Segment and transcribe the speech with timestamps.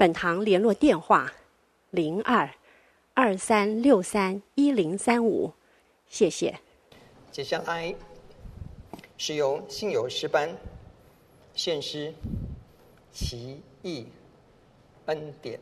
[0.00, 1.30] 本堂联络电话：
[1.90, 2.48] 零二
[3.12, 5.52] 二三六三一零三五，
[6.06, 6.58] 谢谢。
[7.30, 7.94] 接下来
[9.18, 10.56] 是由信友诗班
[11.52, 12.14] 献诗
[13.14, 14.06] 《奇异
[15.04, 15.60] 恩典》。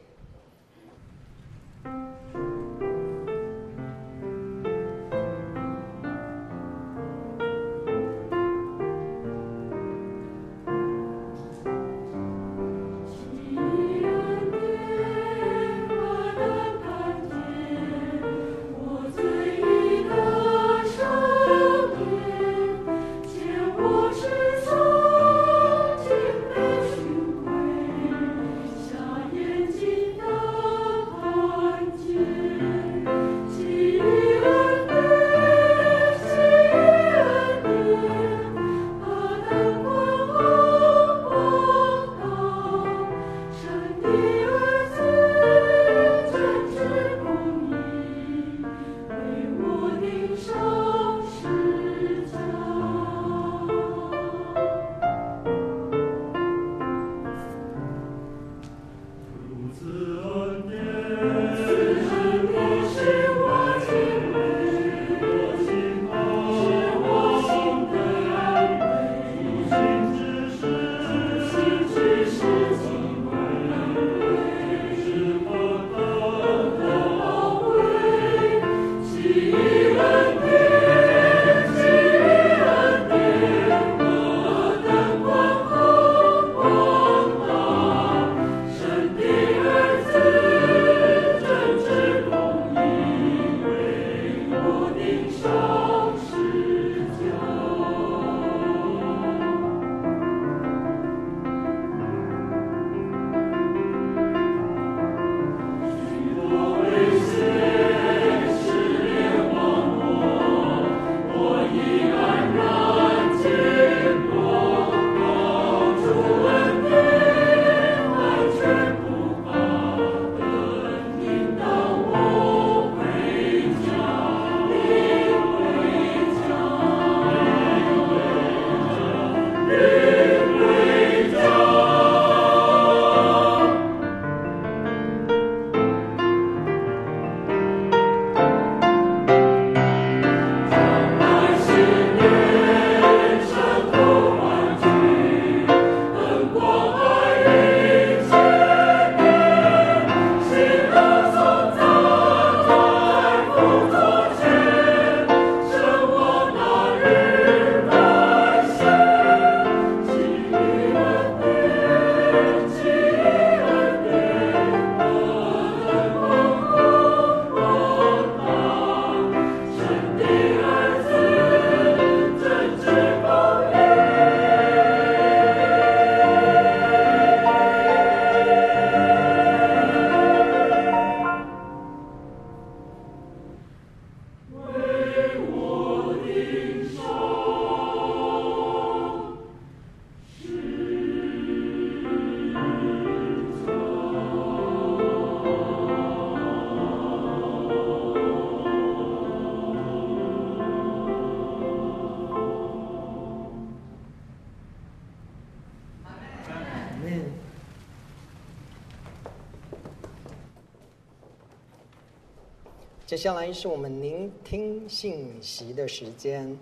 [213.19, 216.57] 下来是我们聆听信息的时间。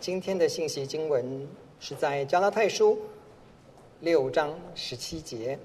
[0.00, 1.46] 今天的信息经文
[1.78, 2.98] 是在加拉太书
[4.00, 5.56] 六章十七节，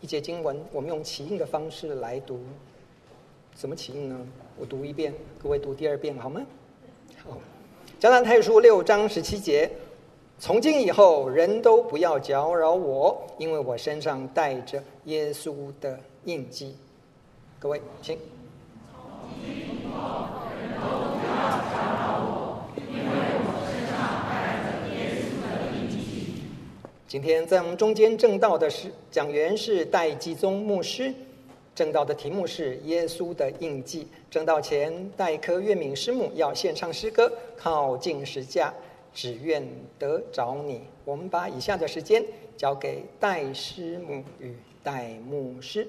[0.00, 2.40] 一节经文，我们用起印的方式来读。
[3.54, 4.18] 怎么起印呢？
[4.58, 6.40] 我读一遍，各位读第二遍好吗？
[7.22, 7.36] 好，
[7.98, 9.70] 加拉太书六章十七节。
[10.38, 16.74] 从今以后，人都不要搅扰我，因为我身上带着耶稣的印记。
[17.58, 18.18] 各位，请。
[27.06, 31.12] 今，天在我们中间证道的是讲员是戴基宗牧师，
[31.74, 34.04] 证道的题目是《耶稣的印记》。
[34.30, 37.26] 证道前，戴科月敏师母要献唱诗歌
[37.56, 38.68] 《靠近十架》，
[39.12, 39.66] 只愿
[39.98, 40.82] 得着你。
[41.04, 42.24] 我们把以下的时间
[42.56, 45.88] 交给戴师母与戴牧师。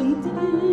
[0.00, 0.69] 我一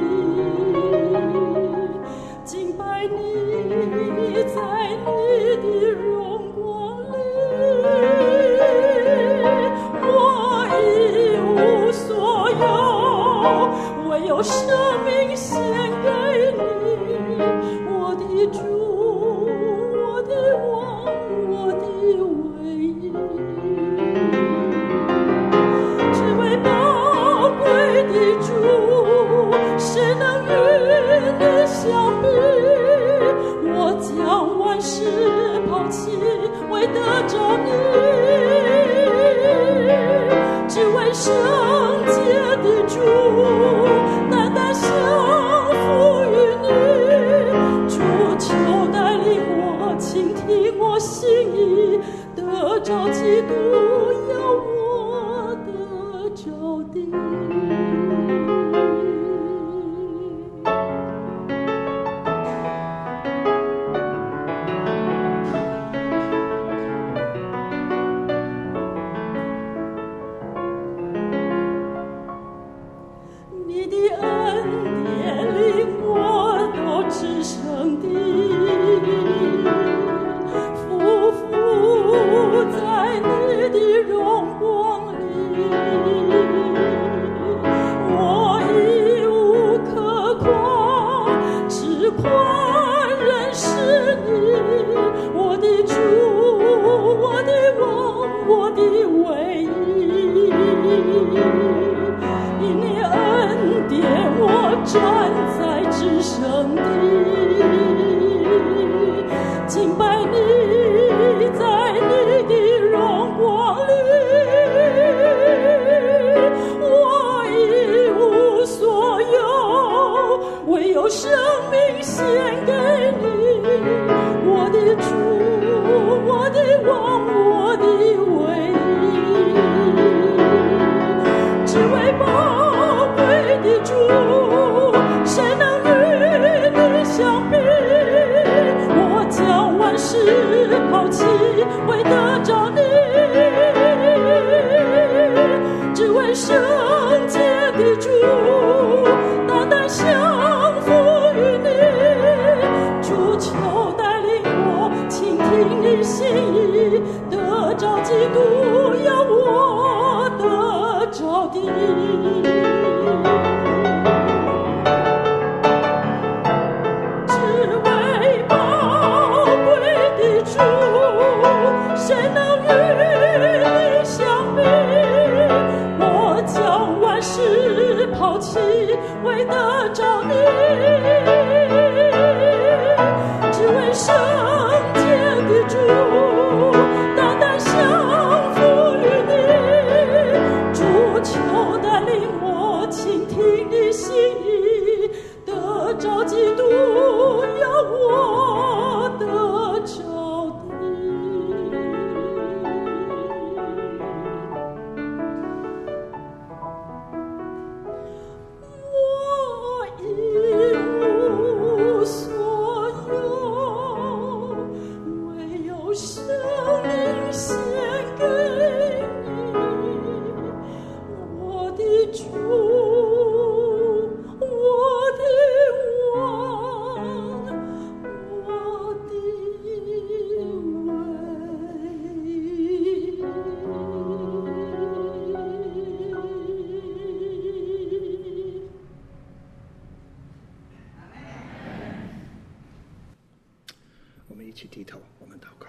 [244.57, 245.67] 起低头，我们祷告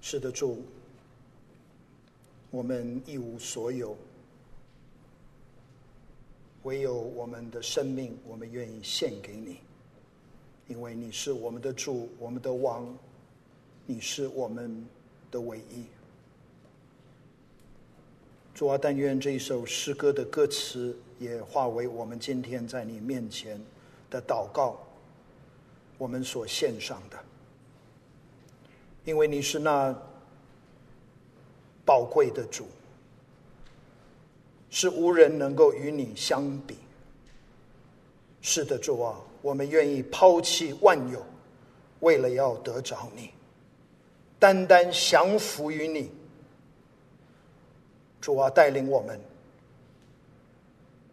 [0.00, 0.64] 是的，主，
[2.50, 3.94] 我们一无所有，
[6.62, 9.58] 唯有我们的生命，我们愿意献给你，
[10.66, 12.96] 因为你是我们的主，我们的王，
[13.84, 14.82] 你是我们
[15.30, 15.84] 的唯一。
[18.54, 23.60] 主啊，但愿这一首诗歌的歌词也化为我们今天在你面前
[24.10, 24.76] 的祷告，
[25.96, 27.18] 我们所献上的。
[29.04, 29.96] 因为你是那
[31.86, 32.66] 宝贵的主，
[34.68, 36.76] 是无人能够与你相比。
[38.42, 41.24] 是的，主啊，我们愿意抛弃万有，
[42.00, 43.30] 为了要得着你，
[44.38, 46.10] 单单降服于你。
[48.20, 49.18] 主啊，带领我们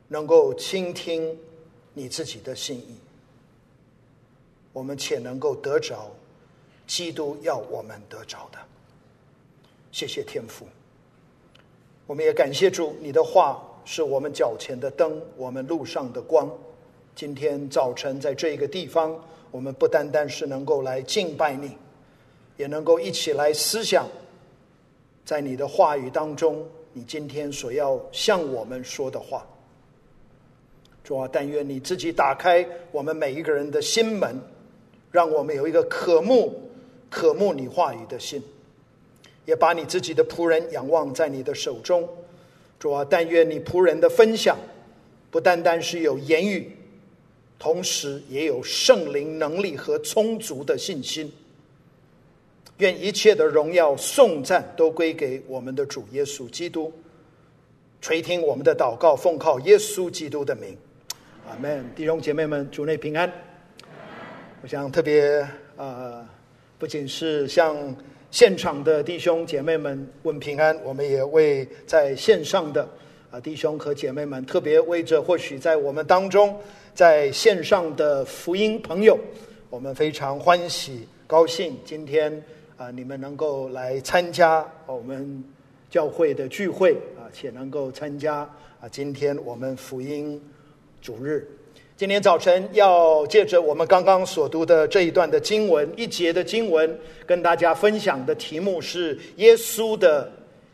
[0.10, 1.38] 能够倾听
[1.98, 2.96] 你自己的心意，
[4.72, 6.12] 我们且能够得着。
[6.86, 8.60] 基督要我们得着的，
[9.92, 10.68] 谢谢天父。
[12.06, 16.50] 我们也感谢主，你的话是我们脚前的灯，我们路上的光。
[17.16, 21.76] 今天早晨在这一个地方，我们不单单是能够来敬拜你，
[22.58, 24.08] 也能够一起来思想，
[25.26, 26.64] 在你的话语当中，
[26.94, 29.46] 你今天所要向我们说的话。
[31.08, 34.38] 主啊，但愿你自己打开我们每一个人的心门，
[35.10, 36.62] 让我们有一个渴慕。
[37.10, 38.44] 渴慕你话语的心，
[39.46, 42.06] 也把你自己的仆人仰望在你的手中。
[42.78, 44.58] 主啊，但愿你仆人的分享，
[45.32, 46.70] 不单单是有言语，
[47.58, 51.32] 同时也有圣灵能力和充足的信心。
[52.80, 56.92] 愿一切的荣耀颂赞都归给我们的主耶稣基督。
[58.02, 60.78] 垂听我们的祷告，奉靠耶稣基督的名，
[61.50, 61.86] 阿门。
[61.96, 63.32] 弟兄姐妹们，主内平安。
[64.62, 65.40] 我想特别
[65.76, 65.78] 啊。
[65.78, 66.26] 呃
[66.80, 67.76] 不仅是向
[68.30, 72.88] 现场的弟兄姐妹们问平安，我们也为在线上的
[73.32, 76.56] 啊弟兄和姐妹们，特别为着或许在我们当中
[76.94, 79.18] 在线上的福音朋友，
[79.72, 82.32] 我们非常欢喜高兴，今天
[82.78, 85.44] 啊你们能够来参加我们
[85.90, 88.48] 教会的聚会啊，且能够参加
[88.80, 90.40] 啊今天我们福音
[91.08, 91.48] 主日。
[91.96, 100.30] 今天早晨要借着我们刚刚所读的这一段的经文，一节的经文，跟大家分享的题目是耶稣的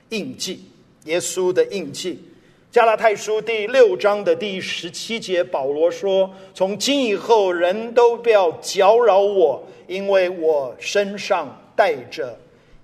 [0.10, 0.60] 印记。
[1.04, 2.20] 耶稣的印记，
[2.72, 12.36] 加拉太书第六章的第十七节，保罗说：“从今以后，人都不要搅扰我，因为我身上带着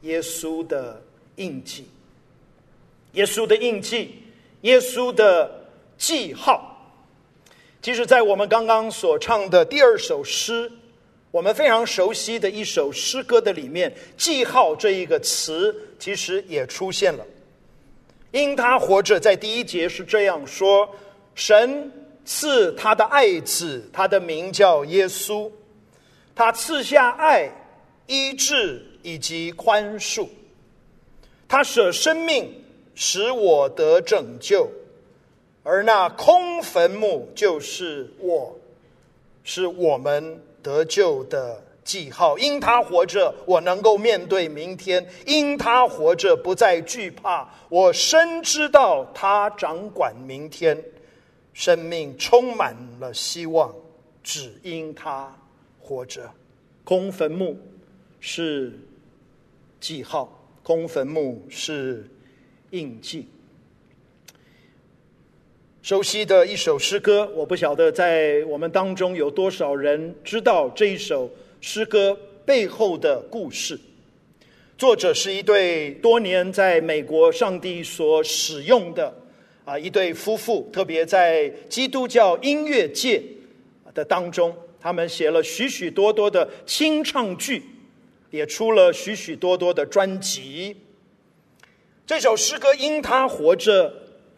[0.03, 1.01] 耶稣的
[1.37, 1.87] 印记。
[3.13, 4.21] 耶稣的印记，
[4.61, 5.49] 耶稣的
[5.97, 6.67] 记号。
[7.81, 10.69] 其实，在我们刚刚所唱的第二首诗，
[11.31, 17.25] 我们非常熟悉的一首诗歌的里面，“记号”这一个词其实也出现了。
[18.31, 20.89] 因他活着，在第一节是这样说
[21.35, 21.89] ：“神
[22.25, 25.49] 赐他的爱子，他的名叫耶稣，
[26.35, 27.49] 他赐下爱、
[28.07, 30.27] 医治以及宽恕。
[31.47, 32.61] 他舍生命，
[32.93, 34.69] 使我得拯救。
[35.69, 38.57] 而那空坟墓就是我，
[39.43, 47.49] 是我们得救的。”记号，因他活着，我能够面对明天；因他活着，不再惧怕。
[47.67, 50.79] 我深知道他掌管明天，
[51.51, 53.73] 生命充满了希望，
[54.21, 55.35] 只因他
[55.79, 56.29] 活着。
[56.83, 57.57] 空坟墓
[58.19, 58.71] 是
[59.79, 62.07] 记号，空坟墓是
[62.69, 63.27] 印记。
[65.89, 71.27] 熟悉的一首诗歌，我不晓得在我们当中有多少人知道这一首。
[71.61, 72.15] 诗歌
[72.45, 73.75] 背后的故事，
[74.77, 79.11] 作者是一对多年在美国上帝所使用的
[79.65, 83.23] 啊一对夫妇，特别在基督教音乐界
[83.95, 87.63] 的当中，他们写了许许多多的清唱剧，
[88.29, 90.77] 也出了许许多多的专辑。
[92.05, 93.91] 这首诗歌因他活着，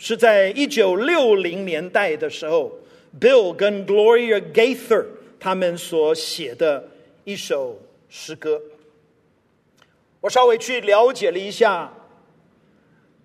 [0.03, 2.79] 是在一九六零年代的时候
[3.19, 5.05] ，Bill 跟 Gloria Gaither
[5.39, 6.87] 他们所写的。
[7.23, 7.79] 一首
[8.09, 8.59] 诗歌，
[10.21, 11.93] 我稍微去了解了一下，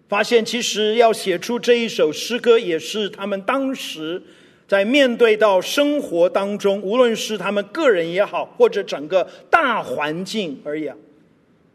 [0.07, 4.23] 发现其实要写出这一首诗歌，也是他们当时
[4.69, 10.95] 在面对到生活当中，无论是他们个人也好，或者整个大环境而言，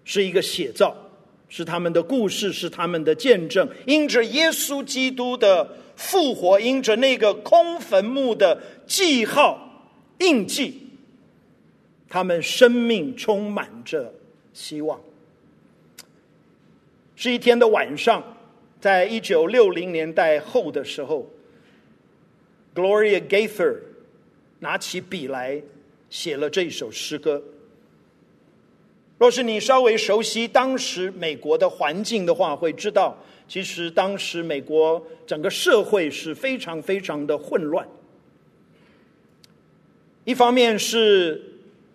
[0.05, 0.95] 是一个写照，
[1.53, 3.67] 是他们的故事，是他们的见证。
[3.85, 10.87] 因着耶稣基督的复活，因着那个空坟墓的记号印记。
[12.07, 14.13] 他们生命充满着
[14.53, 14.99] 希望。
[17.17, 18.37] 是一天的晚上，
[18.79, 21.29] 在一九六零年代后的时候
[22.73, 23.75] ，Gloria Gaither
[24.59, 25.61] 拿起笔来
[26.09, 27.43] 写了这首诗歌。
[29.21, 33.15] 若是你稍微熟悉当时美国的环境的话，会知道，
[33.47, 37.87] 其实当时美国整个社会是非常非常的混乱。
[40.23, 41.39] 一方面是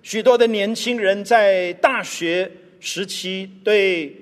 [0.05, 4.17] 许多的年轻人在大学时期对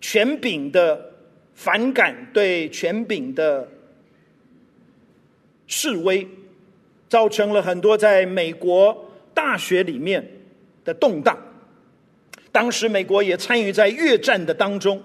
[0.00, 1.12] 权柄的
[1.54, 3.68] 反感，对权柄的
[5.68, 6.26] 示威，
[7.08, 10.28] 造成了很多在美国大学里面
[10.84, 11.38] 的动荡。
[12.54, 15.02] 当时美国也参与在越战的当中，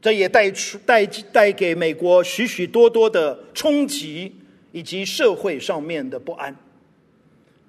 [0.00, 4.32] 这也带出带带给美国许许多多的冲击
[4.70, 6.56] 以及社会上面的不安。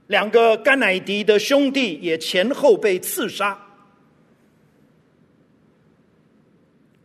[0.05, 3.59] 两个甘乃迪的兄弟也前后被刺杀。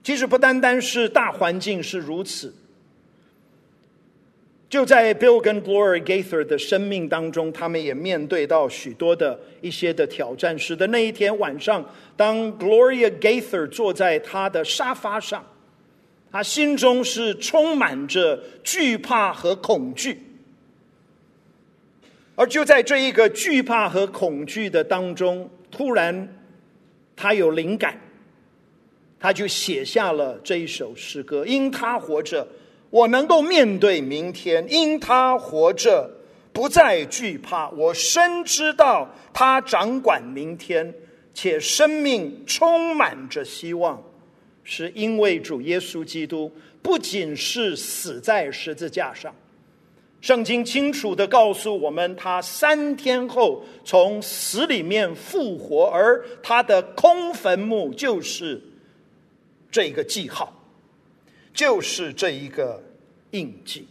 [0.04, 2.54] 其实不单单是大环境是如此，
[4.70, 10.56] 就在 Bill 跟 Gloria Gaither 的生命当中，他们也面对到许多的一些的挑战。
[10.56, 11.84] 使得那一天晚上，
[12.16, 15.44] 当 Gloria Gaither 坐在他的沙发上，
[16.30, 20.22] 他心中是充满着惧怕和恐惧。
[22.36, 26.36] 而就在这一个惧怕和恐惧的当中，突然
[27.16, 28.00] 他有灵感，
[29.18, 31.44] 他就写下了这一首诗歌。
[31.44, 32.46] 因他活着，
[32.90, 36.10] 我能够面对明天；因他活着，
[36.52, 37.70] 不再惧怕。
[37.70, 40.92] 我深知道他掌管明天，
[41.32, 44.02] 且生命充满着希望，
[44.64, 46.50] 是因为主耶稣基督
[46.82, 49.34] 不仅是死在十字架上。
[50.20, 58.60] 圣经清楚地告诉我们，他三天后从死里面复活，而他的空坟墓就是
[59.70, 60.59] 这个记号，
[61.52, 62.82] 就是这一个
[63.32, 63.86] 印记。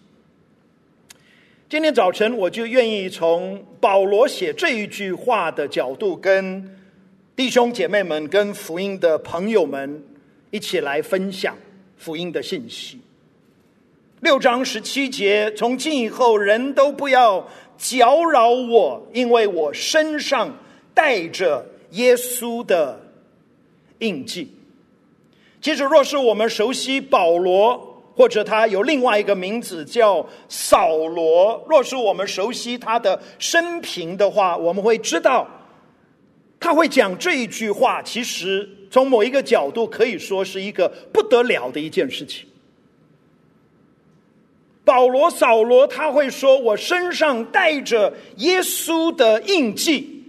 [1.69, 6.78] 今天早晨，我就愿意从保罗写这一句话的角度，跟
[7.36, 10.04] 弟兄姐妹们、跟福音的朋友们
[10.50, 11.56] 一起来分享
[11.95, 13.00] 福音的信息。
[14.22, 20.58] 六章十七节，从今以后，人都不要搅扰我，因为我身上
[20.93, 23.00] 带着耶稣的
[24.00, 24.52] 印记。
[25.62, 27.78] 其实，若是我们熟悉保罗，
[28.15, 35.48] 或者他有另外一个名字叫扫罗，若是我们熟悉他的生平的话，我们会知道，
[36.60, 38.02] 他会讲这一句话。
[38.02, 42.45] 其实，从某一个角度，可以说是一个不得了的一件事情。
[44.86, 50.24] 保罗、扫罗，他会说：“我身上带着耶稣的印记。”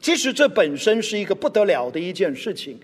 [0.00, 2.78] 其实这本身是一个不得了的一件事情。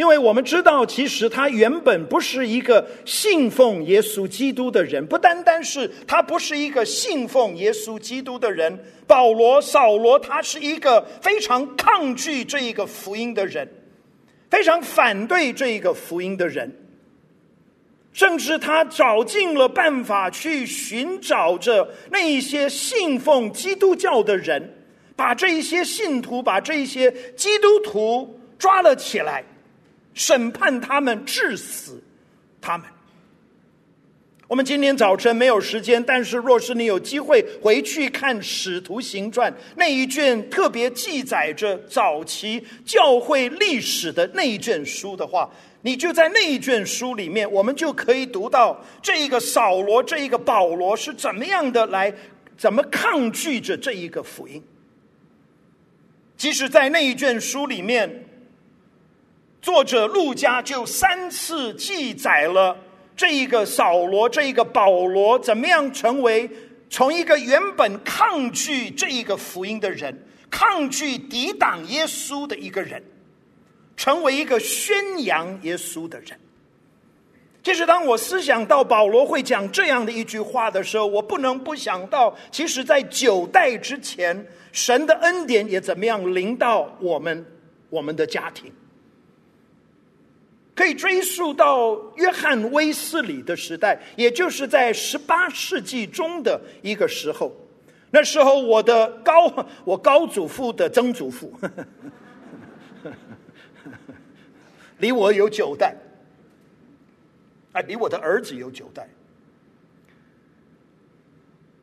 [0.00, 8.82] 因为我们知道，其实他原本不是一个信奉耶稣基督的人，不单单是他不是一个信奉耶稣基督的人。
[9.06, 13.68] 保罗、扫罗，他是一个非常抗拒这一个福音的人，
[14.48, 16.74] 非常反对这一个福音的人，
[18.14, 24.78] 甚至他找尽了办法去寻找着那一些信奉基督教的人，
[25.14, 29.44] 把这一些信徒、把这一些基督徒抓了起来。
[30.14, 32.02] 审判他们，致死
[32.60, 32.86] 他们。
[34.48, 45.48] 我们今天早晨没有时间，但是若是你有机会回去看《使徒行传》那一卷特别记载着早期教会历史的那一卷书的话，
[45.82, 52.12] 你就在那一卷书里面，我们就可以读到这一个扫罗、这一个保罗是怎么样的来，
[52.58, 54.60] 怎么抗拒着这一个福音。
[56.36, 58.26] 即使在那一卷书里面。
[59.62, 62.76] 作者陆家就三次记载了
[63.14, 66.48] 这一个扫罗，这一个保罗怎么样成为
[66.88, 73.02] 从一个原本抗拒这一个福音的人，抗拒抵挡耶稣的一个人，
[73.96, 76.30] 成为一个宣扬耶稣的人。
[77.62, 87.44] 其实，当我思想到保罗会讲这样的一句话的时候，我不能不想到，其实，在九代之前，神的恩典也怎么样临到我们
[87.90, 88.72] 我们的家庭。
[90.80, 97.54] 可以追溯到约翰威斯里的时代，也就是在十八世纪中的一个时候。
[98.10, 101.52] 那时候，我的高我高祖父的曾祖父，
[104.96, 105.94] 离我有九代，
[107.72, 109.06] 啊，离我的儿子有九代。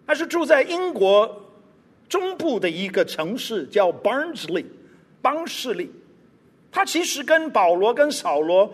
[0.07, 1.51] 他是住在英国
[2.10, 4.65] 中部的一个城市，叫 Barnsley，
[5.21, 5.91] 邦士利。
[6.71, 8.73] 他其实跟保罗跟扫罗。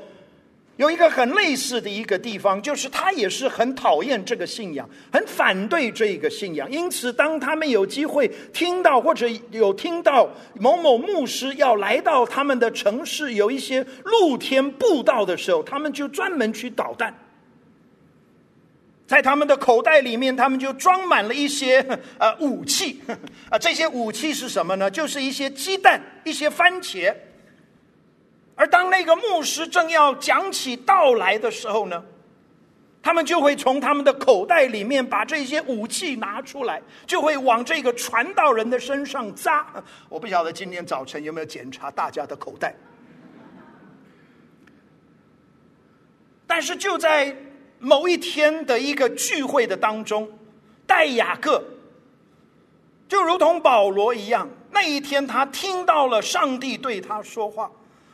[0.78, 6.70] 有一个很类似的一个地方，就是他也是很讨厌这个信仰，很反对这一个信仰。
[6.72, 10.28] 因此，当他们有机会听到或者有听到
[10.60, 17.16] 某某牧师要来到他们的城市，有一些露天布道的时候，他们就专门去捣蛋。
[19.06, 21.86] 在他们的口袋里面，他们就装满了一些
[22.18, 23.00] 呃武器
[23.52, 24.90] 啊，这些武器是什么呢？
[24.90, 27.14] 就是一些鸡蛋、一些番茄。
[28.56, 32.04] 而当那个牧师正要讲起道来的时候呢，
[33.02, 39.66] 他们就会从他们的口袋里面把这些武器拿出来，就会往这个传道人的身上扎。
[40.08, 42.76] 我不晓得今天早晨有没有检查大家的口袋，
[46.46, 47.36] 但是就在
[47.80, 50.30] 某一天的一个聚会的当中，
[50.86, 51.62] 戴雅各
[53.10, 57.70] 就如同保罗一样，那一天他听到了上帝对他说话。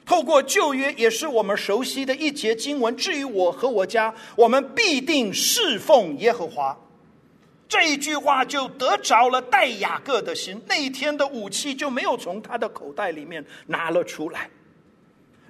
[0.10, 2.98] 透过旧约也是我们熟悉的一节经文。
[2.98, 6.76] 至于我和我家，我们必定侍奉耶和华。
[7.67, 10.60] 这一句话就得着了戴雅各的心。
[10.67, 14.50] 那一天的武器就没有从他的口袋里面拿了出来。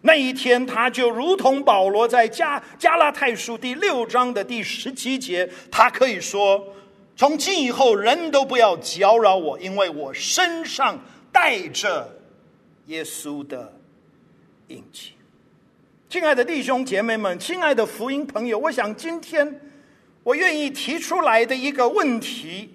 [0.01, 6.61] 那一天他就如同保罗在加加拉太书第六章的第十七节，他可以说：
[7.15, 10.99] 从今以后，人都不要搅扰我，因为我身上
[11.31, 12.13] 带着
[12.87, 13.78] 耶稣的。
[14.69, 15.11] 印记，
[16.09, 19.59] 亲爱的弟兄姐妹们，亲爱的福音朋友，我想今天
[20.23, 22.69] 我愿意提出来的一个问题，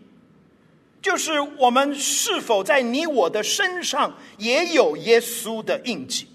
[1.01, 6.27] 就是我们是否在你我的身上也有耶稣的印记？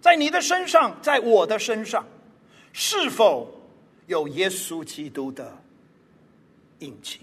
[0.00, 2.06] 在你的身上，在我的身上，
[2.72, 3.68] 是否
[4.06, 5.58] 有耶稣基督的
[6.78, 7.20] 印记？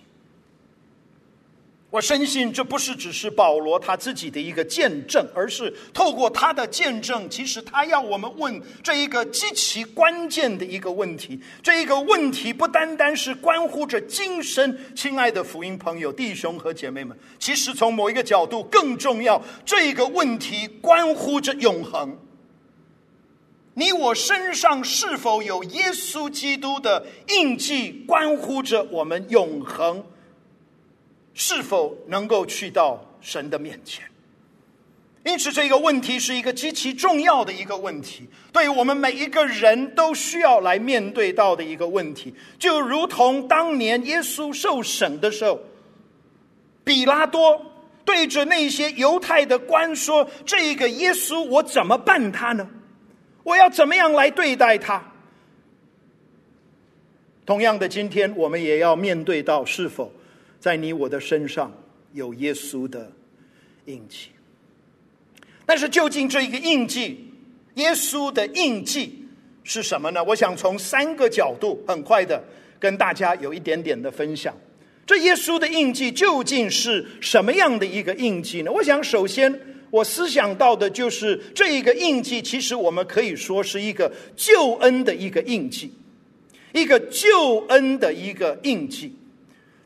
[1.94, 11.40] 我深信这不是只是保罗他自己的一个见证，而是透过他的见证，其实他要我们问这一个极其关键的一个问题。
[11.62, 22.18] 这一个问题不单单是关乎着今生，亲爱的福音朋友、弟兄和姐妹们，其实从某一个角度更重要，这一个问题关乎着永恒。
[23.76, 30.04] 你我身上是否有耶稣基督的印记，关乎着我们永恒。
[31.34, 34.06] 是否能够去到神的面前？
[35.26, 42.36] 因此，这个问题是一个极其重要的一个问题，对于我们每一个人都需要来面对到的一个问题。
[42.60, 45.62] 就如同当年耶稣受审的时候，
[46.84, 47.66] 比拉多
[48.04, 52.70] 对着那些犹太的官说：“这个耶稣，我怎么办他呢？
[53.44, 55.02] 我要怎么样来对待他？”
[57.46, 60.12] 同样的，今天我们也要面对到是否
[60.64, 61.70] 在你我的身上
[62.14, 63.12] 有耶稣的
[63.84, 64.30] 印记。
[65.66, 67.34] 但是，究竟这一个印记，
[67.74, 69.28] 耶稣的印记
[69.66, 70.24] 是什么呢？
[70.24, 72.42] 我想从三个角度，很快的
[72.80, 74.58] 跟大家有一点点的分享。
[75.06, 78.72] 这耶稣的印记究竟是什么样的一个印记呢？
[78.72, 79.54] 我想，首先
[79.90, 85.92] 我思想到的就是这一个印记，其实我们可以说是一个救恩的一个印记。
[86.72, 89.14] 一个救恩的一个印记。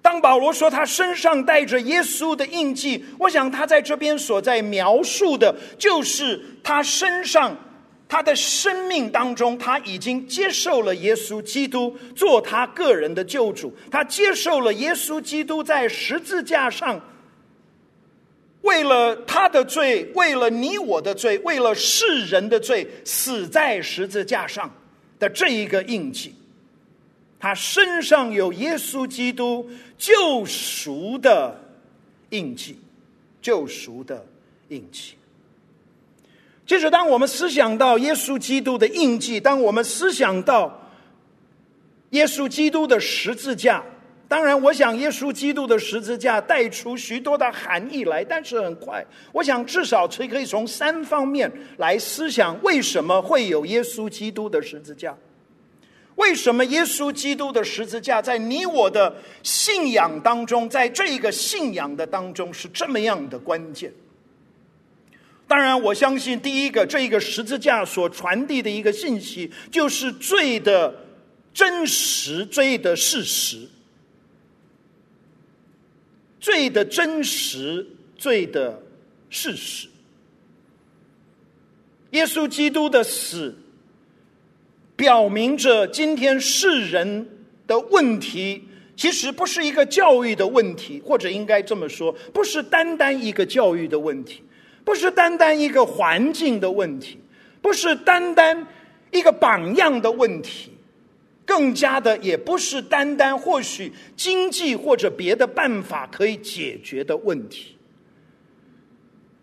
[0.08, 7.54] 当保罗说他身上带着耶稣的印记，我想他在这边所在描述的，就是他身上、
[8.08, 17.02] 他的生命当中，他已经接受了耶稣基督做他个人的救主，他接受了耶稣基督在十字架上
[18.62, 24.74] 为了他的罪，为了你我的罪，为了世人的罪，死在十字架上
[25.20, 26.34] 的这一个印记。
[27.40, 31.60] 他身上有耶稣基督救赎的
[32.30, 32.80] 印记，
[33.42, 34.26] 救赎的
[34.70, 35.14] 印记。
[36.66, 40.90] 就是，当我们思想到耶稣基督的印记，当我们思想到
[42.10, 43.82] 耶稣基督的十字架，
[44.28, 48.22] 当然，我想耶稣基督的十字架带出许多的含义来。
[48.22, 55.16] 但是很快，我想至少可以从三方面来思想，为什么会有耶稣基督的十字架。
[56.18, 63.94] 为什么耶稣基督的十字架在你我的信仰当中，在这个信仰的当中是这么样的关键？
[65.48, 71.06] 当然，我相信第一个，这一个十字架所传递的一个信息，就是罪的
[71.54, 73.70] 真实，罪的事实，
[76.40, 78.82] 罪的真实，罪的
[79.30, 79.88] 事实。
[82.10, 83.56] 耶稣基督的死。
[84.98, 87.30] 表明着今天世人
[87.68, 94.42] 的问题，其实不是一个教育的问题，或者应该这么说，不是单单一个教育的问题，
[94.84, 97.20] 不是单单一个环境的问题，
[97.62, 98.66] 不是单单
[99.12, 100.72] 一个榜样的问题，
[101.46, 107.76] 更加的也不是单单或许经济或者别的办法可以解决的问题，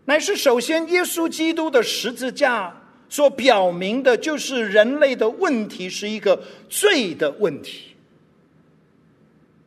[0.07, 2.81] 乃是首先耶稣基督的十字架。
[3.15, 7.95] 所表明的就是人类的问题是一个罪的问题。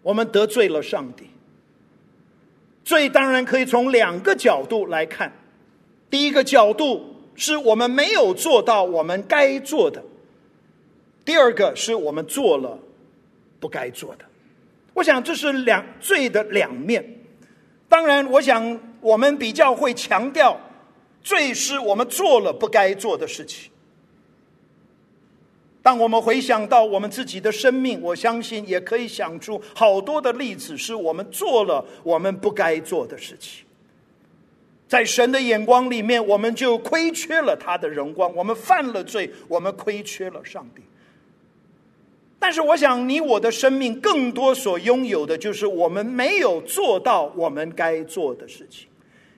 [0.02, 1.24] 我们得罪了上帝。
[2.84, 5.32] 罪当然可以从两个角度来看。
[6.10, 10.02] 第一个角度是我们没有做到我们该做的；
[11.24, 12.78] 第二个是我们做了
[13.62, 14.26] 不该做的。
[14.94, 17.02] 我想这是两罪的两面。
[17.88, 20.60] 当然，我想我们比较会强调。
[21.28, 23.70] 罪是我们做了不该做的事情。
[25.82, 33.66] 当我们回想到我们自己的生命，我相信也可以想出好多的例子，是我们做了我们不该做的事情。
[34.88, 40.82] 在神的眼光里面，我们就亏缺了他的荣光，我们犯了罪，我们亏缺了上帝。
[42.40, 48.88] 但是，我想你我的生命更多所拥有的，就是我们没有做到我们该做的事情。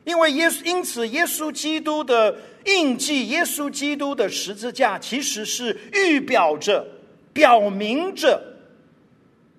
[0.09, 6.83] 因为耶稣，因此耶稣基督的印记，耶稣基督的十字架，其实是预表着、
[7.31, 8.41] 表明着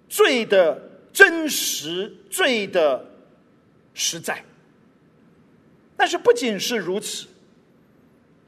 [0.08, 3.12] 罪的真实、罪的
[3.94, 4.44] 实在。
[5.96, 7.28] 但是不仅是如此，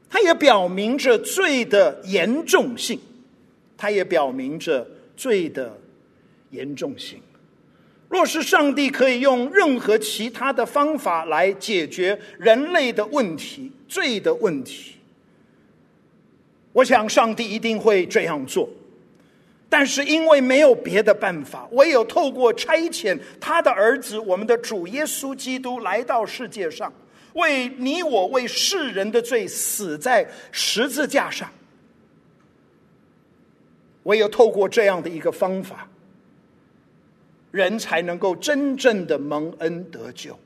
[0.09, 2.99] 它也表明着罪的严重性，
[3.77, 4.85] 它也表明着
[5.15, 5.79] 罪的
[6.49, 7.21] 严重性。
[8.13, 14.97] 若是上帝可以用任何其他的方法来解决人类的问题、罪的问题，
[16.73, 18.69] 我想上帝一定会这样做。
[19.67, 26.93] 但是因为没有别的办法，唯有透过差遣他的儿子，我们的主耶稣基督来到世界上，
[27.33, 31.49] 为你我、为世人的罪死在十字架上。
[34.03, 35.89] 唯有透过这样的一个方法。
[37.53, 40.37] 人才能够真正的蒙恩得救。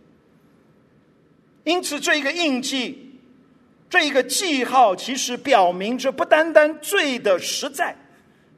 [1.64, 3.14] 因此，这一个印记，
[3.90, 7.96] 这一个记号，其实表明着不单单罪的实在，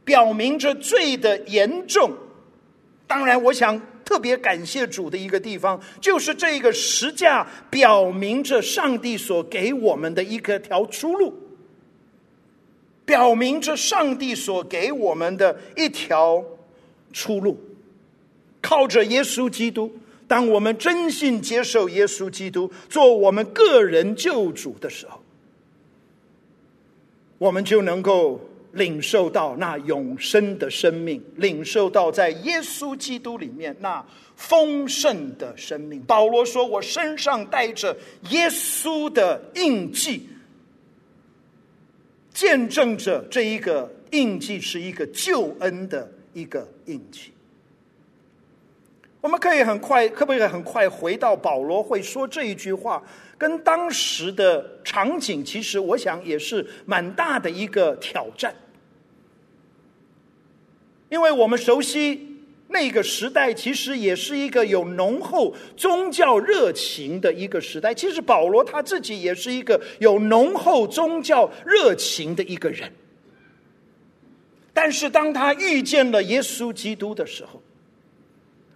[0.03, 2.12] 表明着罪的严重。
[3.05, 11.31] 当然，我想特别感谢主的一个地方，就是这个十架表明着上帝所给我们的一个条出路，
[13.05, 16.43] 表明着上帝所给我们的一条
[17.13, 17.59] 出路。
[18.61, 19.91] 靠着耶稣基督，
[20.27, 25.21] 当我们真心接受耶稣基督做我们个人救主的时候，
[27.37, 28.39] 我们就能够
[28.73, 36.01] 领受到那永生的生命，领受到在耶稣基督里面那丰盛的生命。
[36.01, 37.97] 保罗说：“我身上带着
[38.29, 40.27] 耶稣的印记，
[42.33, 47.31] 见证着这一个印记是一个救恩的一个印记。”
[49.21, 53.03] 我们可以很快，可不可以很快回到保罗会说这一句话？
[53.38, 58.53] 跟当时的场景，其实我想也是蛮大的一个挑战，
[61.10, 67.93] 因为我们熟悉那个时代，其实也是一个有浓厚宗教热情的一个时代。
[67.93, 72.91] 其实保罗他自己也是一个有浓厚宗教热情的一个人，
[74.73, 77.62] 但是当他遇见了耶稣基督的时候，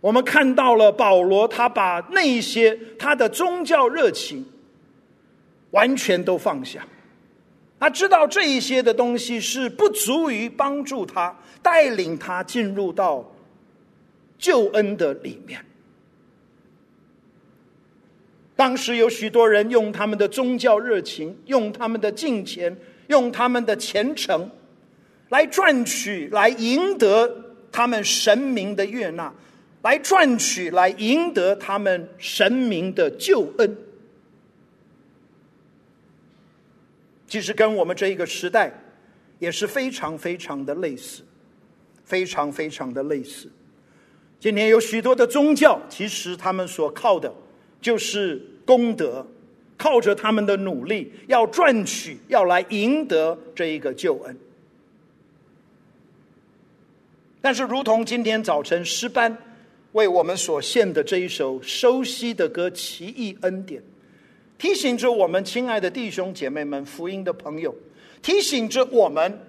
[0.04, 4.46] 我们看到了保罗，他把那些他的宗教热情。
[5.72, 6.86] 完全都放下，
[7.80, 13.34] 他知道这一些的东西是不足以帮助他带领他进入到
[14.38, 15.66] 救恩的里面。
[18.56, 24.48] 当时有许多人用他们的宗教热情，用他们的金钱，用他们的虔诚，
[25.30, 29.34] 来赚取、来赢得他们神明的悦纳，
[29.84, 33.78] 来赚取、来赢得他们神明的救恩。
[37.28, 38.72] 其实跟我们这一个时代
[39.40, 41.24] 也是非常非常的类似，
[42.04, 43.52] 非常非常的类似。
[44.40, 47.34] 今天有许多的宗教，其实他们所靠的
[47.82, 49.26] 就是功德，
[49.78, 54.38] 靠着他们的努力，要赚取，要来赢得这一个救恩。
[57.42, 59.38] 但是，如同今天早晨诗班
[59.94, 63.82] 为我们所献的这一首熟悉的歌《奇异恩典》。
[64.60, 67.76] 提醒着我们，亲爱的弟兄姐妹们，福音的朋友，
[68.22, 69.40] 提醒着我们，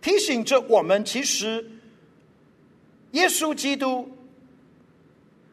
[0.00, 1.64] 提醒着我们，其实
[3.10, 4.08] 耶稣基督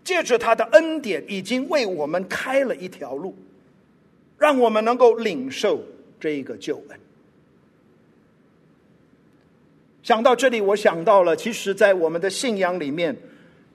[0.04, 3.36] 借着他的恩典，已经为我们开了一条路，
[4.38, 5.84] 让我们能够领受
[6.20, 7.00] 这一个救恩。
[10.02, 13.16] 想到这里，我想到了，其实，在我们的信仰里面，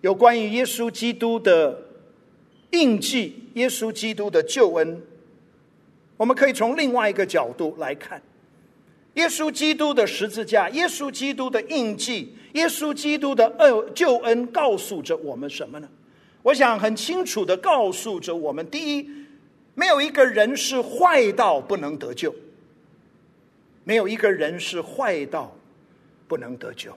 [0.04, 1.80] 有关于耶稣基督的。
[2.72, 5.00] 印记耶稣基督的救恩，
[6.16, 8.20] 我们可以从另外一个角度来看，
[9.14, 15.88] 耶稣基督的十字架，耶稣基督的印记，耶稣基督的恩救恩，告诉着我们什么呢？
[16.42, 19.08] 我想很清楚的告诉着我们：第一，
[19.76, 22.34] 没有一个人是坏到不能得救，
[23.84, 25.56] 没有一个人是坏到
[26.26, 26.92] 不能得救。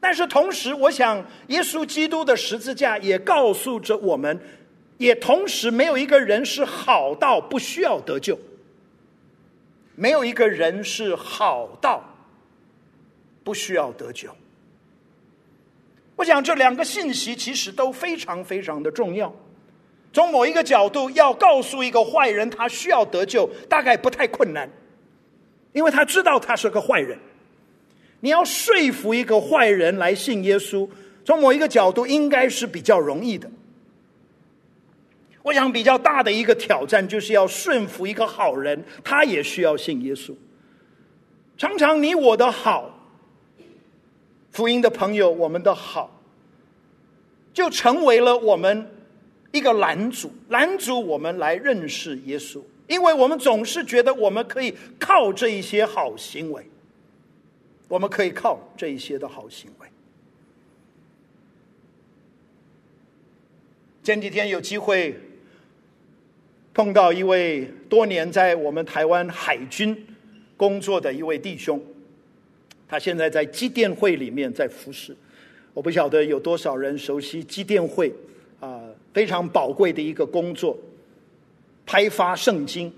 [0.00, 4.38] 但是同时，我想耶稣基督的十字架也告诉着我们。
[4.98, 8.38] 也同时，没有一个人是好到不需要得救，
[9.94, 12.02] 没有一个人是好到
[13.44, 14.34] 不需要得救。
[16.16, 19.30] 我想这两个信息其实都非常非常的重要。
[20.14, 24.66] 从某一个角度，要告诉一个坏人他需要得救，大概不太困难，
[25.74, 27.18] 因为他知道他是个坏人。
[28.20, 30.88] 你要说服一个坏人来信耶稣，
[31.24, 33.50] 从某一个角度应该是比较容易的。
[35.42, 40.34] 我想比较大的一个挑战，就是要顺服一个好人，他也需要信耶稣。
[41.56, 42.98] 常常你我的好，
[44.50, 46.20] 福音的朋友，我们的好，
[47.54, 48.90] 就成为了我们
[49.52, 56.68] 一个拦阻，拦阻我们来认识耶稣，因为我们总是觉得我们可以靠这一些好行为，
[57.88, 59.88] 我们可以靠这一些的好行为。
[64.02, 65.18] 前几天有机会。
[66.74, 69.96] 碰到一位多年在我们台湾海军
[70.58, 71.82] 工作的一位弟兄，
[72.86, 75.16] 他现在在机电会里面在服侍。
[75.72, 78.12] 我不晓得有多少人熟悉机电会
[78.60, 80.76] 啊，非常宝贵的一个工作，
[81.86, 82.92] 派发圣经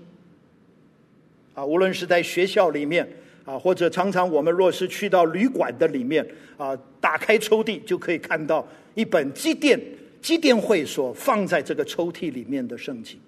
[1.53, 3.09] 啊，无论是在学校里面
[3.45, 6.25] 啊，或者常常我们若是去到旅馆的里面
[6.57, 9.79] 啊，打开抽屉就可以看到一本机电
[10.21, 13.19] 机电会所放在这个抽屉里面的圣经。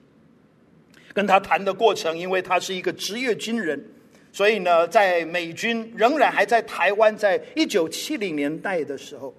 [1.14, 3.84] 跟他谈的过程，因为他是一个职业军人，
[4.32, 9.34] 所以呢，在美军仍然还在台湾，在一九七零年代的时候，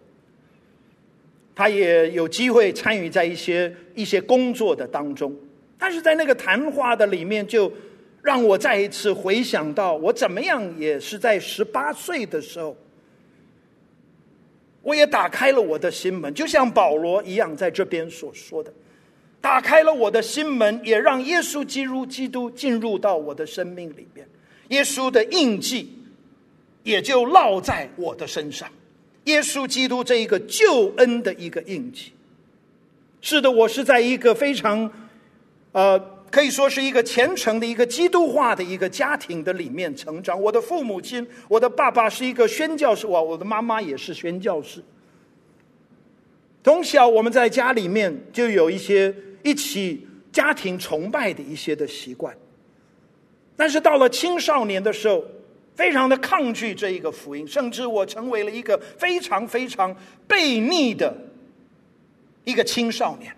[1.55, 5.35] 他也有机会参与在一些一些工作的当中。
[5.79, 7.73] 但是在那个谈话的里面，就
[8.23, 12.77] 让我再一次回想到，我怎么样也是在十八岁的时候，
[14.81, 18.73] 我也打开了我的心门，就像保罗一样，在这边所说的。
[19.41, 24.25] 打开了我的心门，也让耶稣基督基督进入到我的生命里边。
[24.69, 25.93] 耶稣的印记
[26.85, 28.69] 也就烙在我的身上。
[29.25, 32.13] 耶稣基督这一个救恩的一个印记。
[33.21, 34.91] 是的，我是在一个非常，
[35.73, 35.99] 呃，
[36.33, 40.41] 可以说是一个虔诚的一个基督化的一个家庭的里面成长。
[40.41, 44.83] 我的父母亲，我的爸爸是一个宣教士，哇，我的妈妈也是宣教士。
[46.65, 52.35] 从小我们在家里面就有一些一起家庭崇拜的一些的习惯，
[53.55, 55.23] 但是到了青少年的时候，
[55.75, 59.95] 非常的抗拒这一个福音，甚至我成为了一个非常非常
[60.27, 61.15] 悖逆的。
[62.45, 63.33] 一个青少年，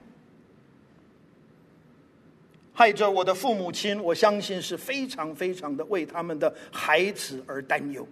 [2.75, 8.07] 害着我的父母亲，我相信是非常非常的为他们的孩子而担忧。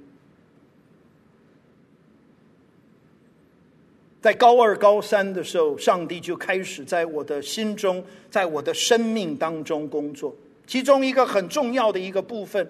[4.20, 10.32] 在高二、高三的时候，上帝就开始在我的心中，在我的生命当中工作。
[10.64, 12.66] 其中一个很重要的一个部分，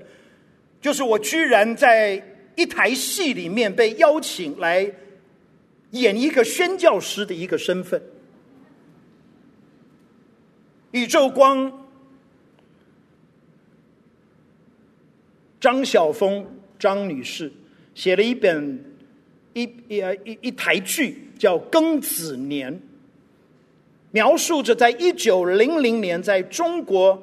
[0.80, 2.20] 就是我居然在
[2.56, 4.90] 一台戏里面被邀请来
[5.90, 8.02] 演一个宣教师的一个身份。
[10.92, 11.81] 宇宙光，
[15.62, 16.44] 张晓峰
[16.76, 17.48] 张女士
[17.94, 18.84] 写了一本
[19.52, 22.74] 一一一一台剧，叫《庚子年》，
[24.10, 27.22] 描述着在一九零零年在中国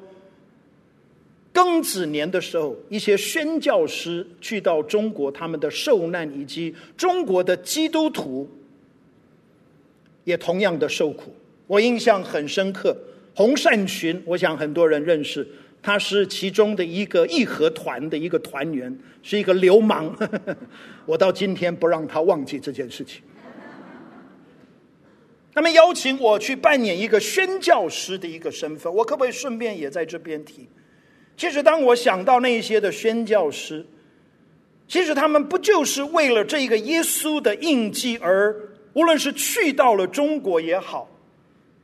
[1.52, 8.48] 庚子年的时候，一些宣教师去到中国，他们的受难，以及中国的基督徒
[10.24, 11.34] 也同样的受苦。
[11.66, 12.96] 我印象很深刻。
[13.34, 15.46] 洪善群，我想很多人认识，
[15.82, 20.14] 他是其中的一个义和团的一个团员，是一个流氓。
[21.06, 23.22] 我到今天不让他忘记这件事情。
[25.52, 30.68] 他们邀请我去扮演一个宣教师的一个身份，我可不可以顺便也在这边提？
[31.36, 33.84] 其实当我想到那些的宣教师，
[34.86, 38.54] 其实他们不就是为了这个耶稣的印记而，
[38.92, 41.09] 无论是去到了中国也好。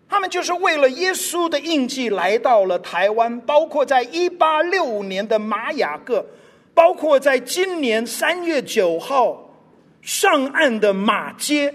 [0.09, 6.24] 他们就是为了耶稣的印记来到了台湾，包括在一八六五年的马雅各，
[6.72, 9.52] 包括在今年三月九号
[10.00, 11.74] 上岸的马街。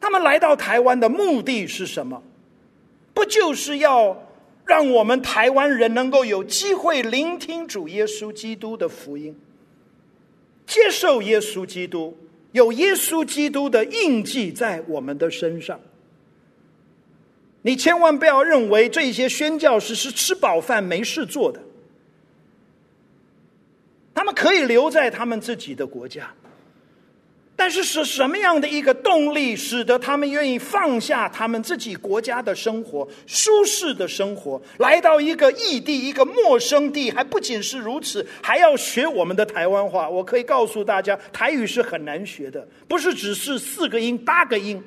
[0.00, 2.22] 他们来到台湾的目的是什么？
[3.12, 4.28] 不就是要
[4.64, 9.34] 让我们台湾人能够有机会聆听主耶稣基督的福音，
[10.66, 12.16] 接受耶稣基督，
[12.52, 15.80] 有耶稣基督的印记在我们的身上。
[17.66, 21.58] 你千万不要认为这些宣教士是吃饱饭没事做的，
[24.14, 26.30] 他们可以留在他们自己的国家，
[27.56, 37.10] 但是是什么样的一个动力使得他们愿意放下他们自己国家的生活、舒适的生活，来到一个异地、一个陌生地？
[37.10, 40.06] 还不仅是如此，还要学我们的台湾话。
[40.06, 44.84] 我可以告诉大家，台语是很难学的，不是只是四个音、八个音。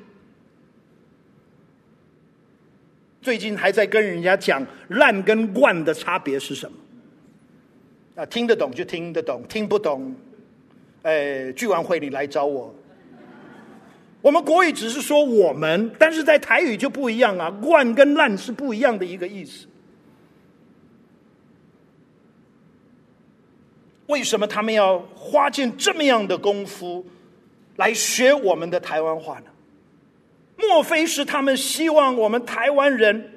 [3.28, 6.78] 最近还在跟人家讲“烂”跟“惯”的差别是什么？
[8.14, 10.16] 啊，听得懂就听得懂，听不懂，
[11.02, 12.74] 哎，聚完会你来找我。
[14.22, 19.66] 我们国语只是说我们，但是在台语就不一样啊，“惯”跟“烂”是不一样的一个意思。
[24.06, 27.04] 为什么他们要花尽这么样的功夫
[27.76, 29.50] 来学我们的台湾话呢？
[30.58, 33.32] 莫非是他们希望我们台湾人，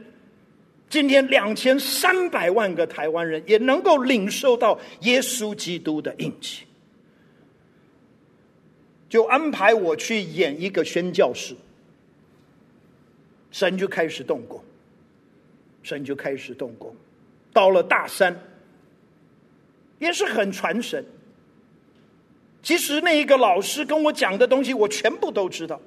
[0.90, 6.64] 今天两千三百万个台湾人也能够领受到耶稣基督的印记，
[9.08, 11.56] 就安排我去演一个宣教士，
[13.52, 14.60] 神就开始动工，
[15.84, 16.96] 神就开始动工，
[17.54, 18.36] 到了大山，
[20.00, 21.06] 也是很传神。
[22.64, 25.80] 其实那一个老师跟我讲的东西，我全部都知道。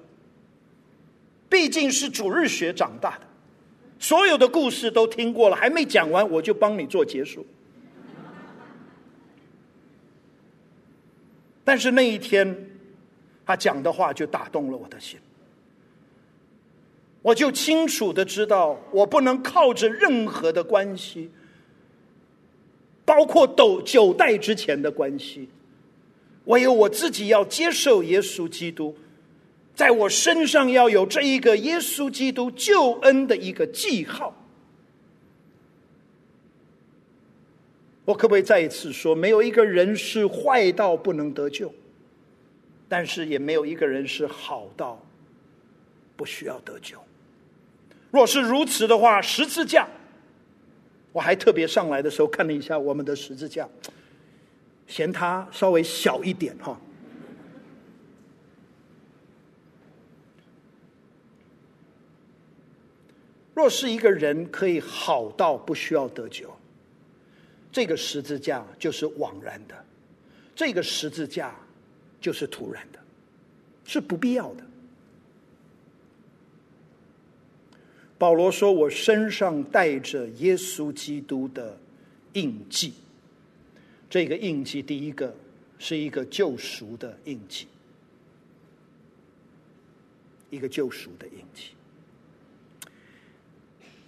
[1.54, 3.26] 毕竟是主日学长大的，
[4.00, 7.46] 所有的故事都听过了，还没讲完，我就帮你做结束。
[11.62, 12.68] 但是那一天，
[13.46, 15.16] 他讲的话就打动了我的心，
[17.22, 21.30] 我就清楚的知道，我不能靠着任何的关系，
[23.04, 25.48] 包括斗九代之前的关系，
[26.46, 28.98] 唯有我自己要接受耶稣基督。
[29.74, 34.34] 在我身上要有这一个耶稣基督救恩的一个记号。
[38.04, 41.72] 我可不可以再一次说，没有一个人是坏到不能得救，
[42.88, 45.02] 但是也没有一个人是好到
[46.14, 46.98] 不需要得救。
[48.10, 49.88] 若是如此的话，十字架，
[51.12, 53.66] 我还特别上来的时候看了一下我们的十字架，
[54.86, 56.78] 嫌它稍微小一点哈。
[63.54, 66.52] 若是一个人可以好到不需要得救，
[67.70, 69.84] 这个十字架就是枉然的，
[70.54, 71.54] 这个十字架
[72.20, 72.98] 就是徒然的，
[73.84, 74.64] 是不必要的。
[78.18, 81.78] 保罗说：“我身上带着耶稣基督的
[82.32, 82.94] 印记。
[84.08, 85.34] 这个印记，第一个
[85.78, 87.66] 是一个救赎的印记，
[90.48, 91.70] 一个救赎的印记。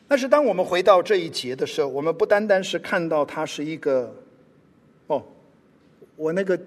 [0.09, 4.15] 但是，当我们回到这一节的时候，我们不单单是看到它是一个，
[5.09, 5.23] 哦，
[6.15, 6.59] 我那个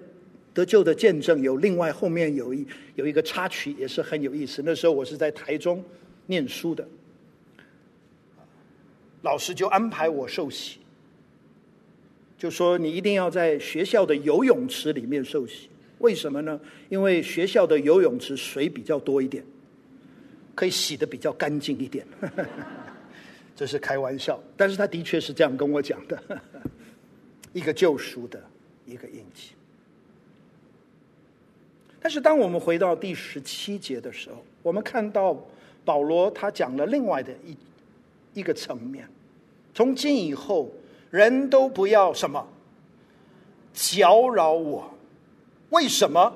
[0.52, 2.66] 得救的见证有另外后面有一
[2.96, 4.62] 有一个插曲，也是很有意思。
[4.64, 5.82] 那时候我是在台中
[6.26, 6.86] 念书的。”
[9.22, 10.78] 老师就安排我受洗，
[12.38, 15.68] 就说你一定要在学校的游泳池里面受洗。
[15.98, 16.58] 为什么呢？
[16.88, 19.44] 因为学校的游泳池水比较多一点，
[20.54, 22.06] 可以洗的比较干净一点。
[23.60, 26.18] 这是开玩笑，但是他的确是这样跟我讲的。
[27.52, 28.42] 一个救赎的
[28.86, 29.50] 一个印记。
[32.00, 35.36] 但是当我们回到第十七节的时候，我们看到
[35.84, 37.54] 保罗他讲了另外的一。
[38.32, 39.06] 一个层面，
[39.74, 40.70] 从今以后，
[41.10, 42.48] 人都不要什么
[43.74, 44.94] 搅扰我。
[45.68, 46.32] 为什么？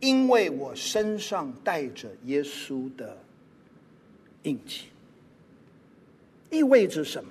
[0.00, 3.18] 因为我身上带着耶稣的
[4.42, 4.86] 印记，
[6.54, 7.30] 意味着什么？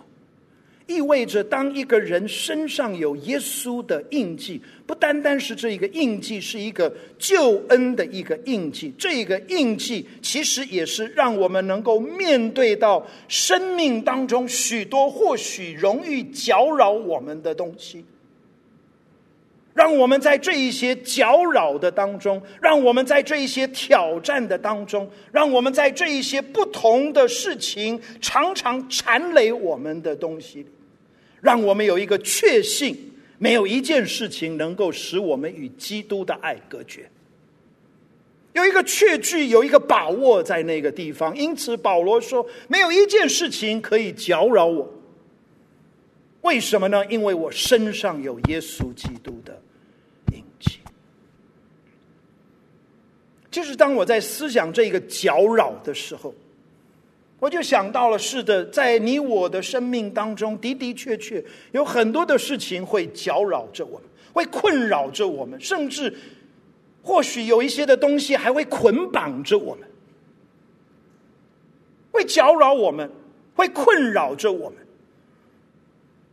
[0.86, 18.04] 意味着，当一个人身上有耶稣的印记，不单单是这一个印记是一个救恩的一个印记，这个印记其实也是让我们能够面对到生命当中许多或许容易搅扰我们的东西，
[19.74, 30.68] 让我们在这一些搅扰的当中，让我们在这一些挑战的当中，让我们在这一些不同的事情常常缠累我们的东西里。
[31.42, 32.96] 让我们有一个确信，
[33.38, 37.10] 没有一件事情能够使我们与基督的爱隔绝。
[38.54, 41.36] 有一个确据，有一个把握在那个地方。
[41.36, 44.88] 因此，保罗说，没有一件事情可以搅扰我。
[46.42, 47.04] 为什么呢？
[47.08, 49.60] 因为我身上有耶稣基督的
[50.34, 50.80] 印记。
[53.54, 56.34] 就是当我在思想这个搅扰的时候。
[57.40, 61.44] 我就想到了，是的，在你我的生命当中的的确确
[61.74, 66.16] 有很多的事情会搅扰着我们，会困扰着我们，甚至
[67.02, 69.86] 或许有一些的东西还会捆绑着我们，
[72.14, 73.12] 会搅扰我们，
[73.56, 74.80] 会困扰着我们，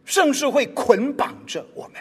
[0.05, 2.01] 甚至会捆绑着我们。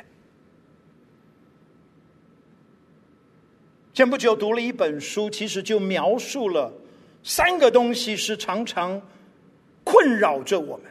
[4.00, 6.72] 前不久读了一本书，其实就描述了。
[7.22, 9.02] 三个东西是常常
[9.84, 10.86] 困扰着我们，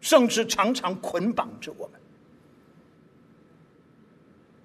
[0.00, 2.00] 甚至常常捆绑着我们。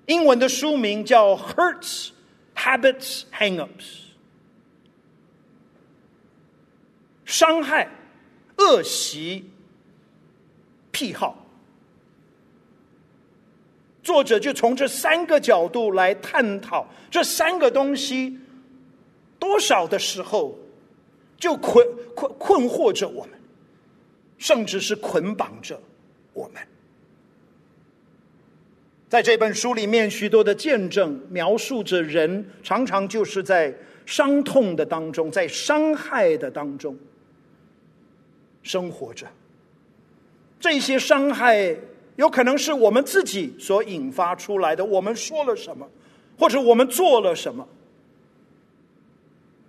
[0.06, 2.12] 英文的书名叫《Hurts,
[2.56, 3.68] Habits, Hang-ups》，
[7.26, 7.90] 伤害、
[8.60, 9.44] 恶习、
[10.94, 11.47] 癖好。
[14.08, 18.40] 作者就从这三个角度来探讨这三个东西
[19.38, 20.58] 多少的时候。
[21.40, 21.86] 就困
[22.16, 23.40] 困困惑着我们，
[24.40, 25.80] 甚至是捆绑着
[26.34, 26.60] 我们。
[29.08, 33.72] 在这本书里面，许多的见证描述着人常常就是在
[34.08, 36.98] 伤痛的当中，在伤害的当中
[38.64, 39.28] 生活着。
[40.60, 41.78] 这些伤害
[42.18, 45.88] 有可能是我们自己所引发出来的，我们说了什么，
[46.38, 47.68] 或者我们做了什么。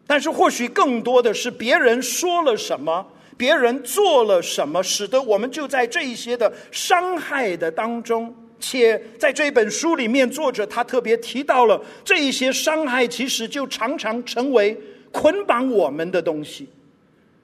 [0.07, 8.34] 但是，或许更多的是别人说了什么，别人做了什么，使得我们就在这一些的伤害的当中。
[8.61, 14.76] 且在这本书里面，作者他特别提到了这一些伤害，其实就常常成为
[15.12, 16.68] 捆绑我们的东西。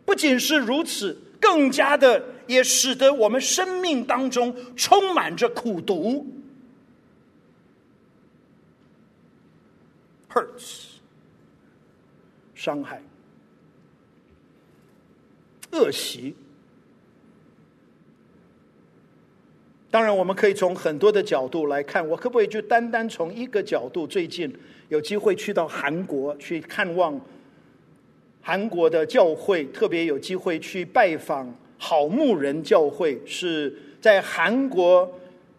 [0.05, 6.27] 不仅是如此，更加的也使得我们生命当中充满着苦毒。
[10.31, 10.95] Hurts。
[12.55, 13.03] 伤害、
[15.73, 16.35] 恶习，
[19.91, 22.09] 当然我们可以从很多的角度来看。
[22.09, 24.07] 我可不可以就单单从一个角度？
[24.07, 24.51] 最近
[24.89, 27.21] 有机会去到韩国去看望
[28.41, 31.55] 韩国的教会，特别有机会去拜访
[31.87, 33.71] 好牧人教会，是
[34.01, 35.07] 在韩国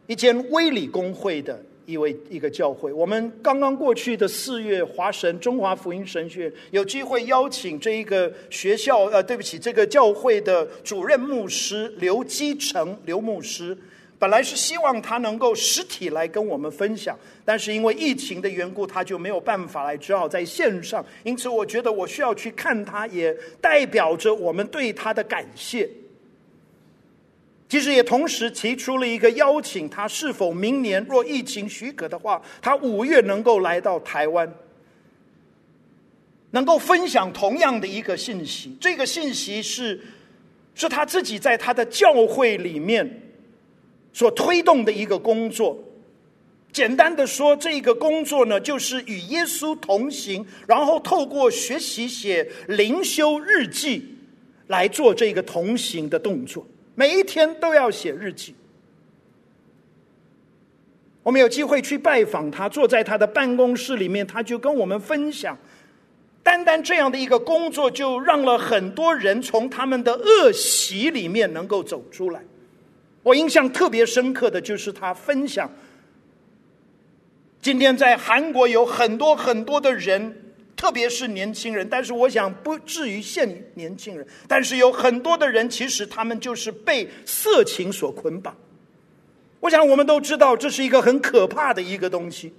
[0.08, 2.92] 一间威理公会的一位一个教会。
[2.92, 13.78] 我们刚刚过去的四月，华神中华福音神学院有机会邀请这一个学校，呃，对不起，这个教会的主任牧师刘基成刘牧师。
[14.18, 21.06] 本来是希望他能够实体来跟我们分享，但是因为疫情的缘故，他就没有办法来，只好在线上。
[21.24, 25.88] 因此，我觉得我需要去看他，也代表着我们对他的感谢。
[27.68, 34.52] 其实也同时提出了一个邀请，他是否明年若疫情许可的话，他五月能够来到台湾，
[36.52, 38.78] 能够分享同样的一个信息。
[38.80, 40.00] 这个信息是，
[40.74, 43.22] 是他自己在他的教会里面。
[44.14, 45.78] 所推动的一个工作，
[46.72, 54.16] 简单的说，这个工作呢，就是与耶稣同行，然后透过学习写灵修日记
[54.68, 56.66] 来做这个同行的动作。
[56.96, 58.56] 每一天都要写日记。
[61.22, 65.58] 我们有机会去拜访他，坐在他的办公室里面，他就跟我们分享，
[66.44, 72.42] 单单这样的一个工作，就让了很多人从他们的恶习里面能够走出来。
[73.24, 75.68] 我印象特别深刻的就是他分享，
[77.60, 80.45] 今天在韩国有很多很多的人，
[80.76, 88.56] 特别是年轻人，但是我想不至于限于年轻人，但是有很多的人其实他们就是被色情所捆绑。
[89.62, 92.54] 我想我们都知道这是一个很可怕的一个东西。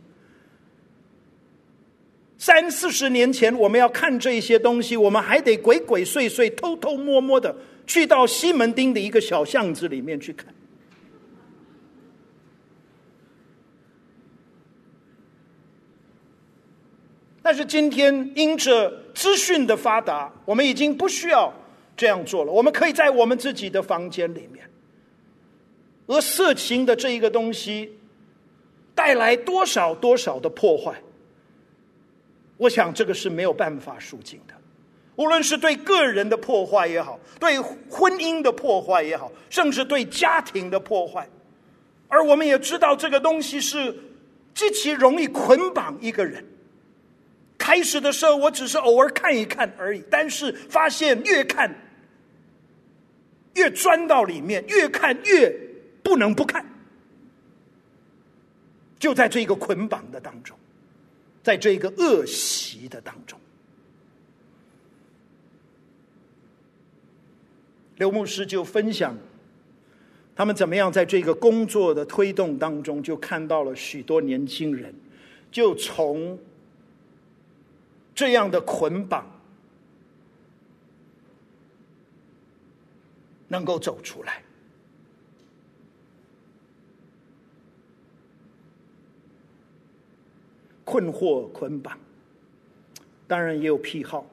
[2.39, 7.55] 三四十年前我们要看这一些东西，我们还得鬼鬼祟祟、偷偷摸摸的。
[7.87, 10.53] 去到西门町的一个小巷子里面去看，
[17.47, 21.55] 但是今天因着资讯的发达，我们已经不需要
[21.97, 22.51] 这样做了。
[22.51, 24.69] 我们可以在我们自己的房间里面，
[26.09, 27.97] 而色情的这一个东西
[28.97, 30.93] 带来多少多少的破坏，
[32.57, 34.55] 我想这个是没有办法数尽的。
[35.15, 41.29] 无论是对个人的破坏也好，对婚姻的破坏也好，甚至对家庭的破坏，
[42.09, 43.97] 而我们也知道这个东西是
[44.53, 46.45] 极其容易捆绑一个人。
[47.59, 51.75] 开始的时候，我只是偶尔看一看而已，但是发现越看
[53.55, 55.51] 越钻到里面，越看越
[56.03, 56.65] 不能不看。
[58.99, 60.57] 就在这个捆绑的当中，
[61.43, 63.39] 在这个恶习的当中。
[67.97, 69.17] 刘牧师就分享，
[70.35, 74.95] 他们怎么样在这个工作的推动当中，就看到了许多年轻人，
[75.51, 76.39] 就从
[78.17, 79.31] 这样的捆绑
[83.47, 84.43] 能够走出来，
[90.83, 91.99] 困惑捆绑，
[93.29, 94.27] 当然也有癖好。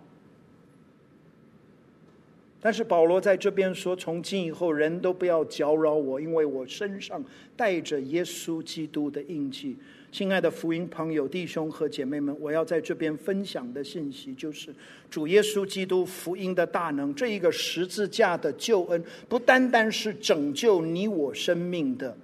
[2.62, 7.22] 但是保罗在这边说：“从今以后，人都不要搅扰我，因为我身上
[7.58, 9.78] 带着耶稣基督的印记。”
[10.14, 14.72] 亲爱的福音朋友、弟兄和姐妹们，我要在这边分享的信息就是：
[15.10, 22.16] 主耶稣基督福音的大能，这一个十字架的救恩，不单单是拯救你我生命的，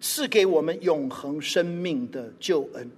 [0.00, 2.88] 赐给我们永恒生命的救恩。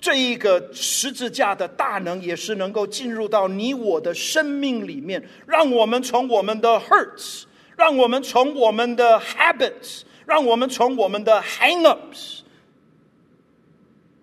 [0.00, 7.42] 这一个十字架的大能，也是能够进入到你我的生命里面，让我们从我们的 hurts，
[7.76, 12.40] 让我们从我们的 habits，让我们从我们的 hang-ups，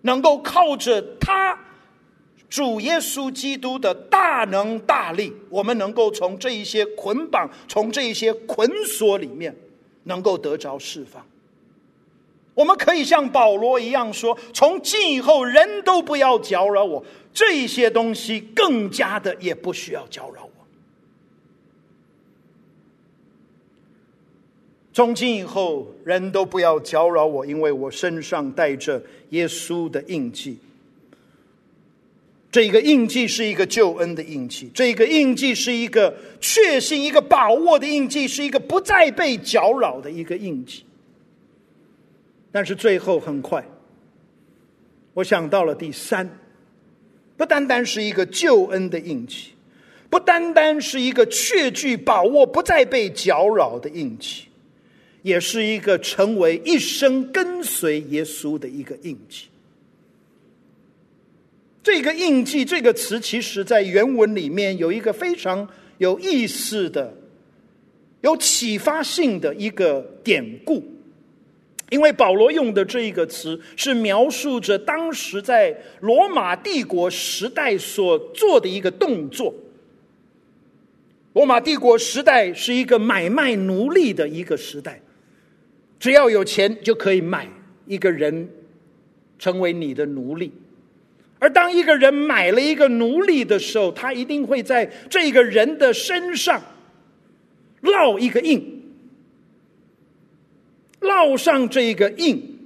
[0.02, 1.58] 能够靠着他
[2.50, 9.56] 主耶稣基督的大能大力，我们能够从这一些捆绑，从这一些捆锁里面，
[10.04, 11.26] 能够得着释放。
[12.54, 17.02] 我们可以像保罗一样说：“从今以后，人都不要搅扰我。
[17.34, 20.51] 这些东西更加的也不需要搅扰我。
[24.94, 30.58] 从今以后，人都不要搅扰我，因为我身上带着耶稣的印记。
[32.52, 40.84] 这个印记是一个救恩的印记，这个印记是一个确信、一个把握的印记，是一个不再被搅扰的一个印记。”
[42.52, 43.66] 但是最后很快，
[45.14, 46.30] 我想到了第三，
[47.38, 49.52] 不单单是一个救恩的印记，
[50.10, 54.48] 不单单是一个确据把握不再被搅扰的印记，
[55.22, 59.46] 也是一个成为一生跟随耶稣的一个印记。
[61.84, 65.68] 这个印记这个词，其实在原文里面有一个非常
[65.98, 67.14] 有意思的、
[68.22, 70.84] 有启发性的一个典故。
[71.90, 79.54] 因为保罗用的这一个词是描述着当时在罗马帝国时代所做的一个动作。
[81.34, 85.02] 罗马帝国时代是一个买卖奴隶的一个时代，
[86.02, 87.48] 只要有钱就可以买
[87.86, 88.50] 一个人
[89.38, 90.52] 成为你的奴隶。
[91.38, 96.60] 而当一个人买了一个奴隶的时候，他一定会在这个人的身上
[97.84, 98.82] 烙一个印。
[101.02, 102.60] 烙上这个印，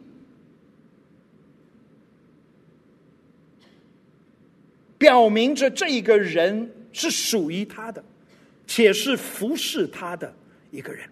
[4.98, 8.02] 表明着这个人是属于他的，
[8.66, 10.34] 且是服侍他的
[10.72, 11.10] 一个人。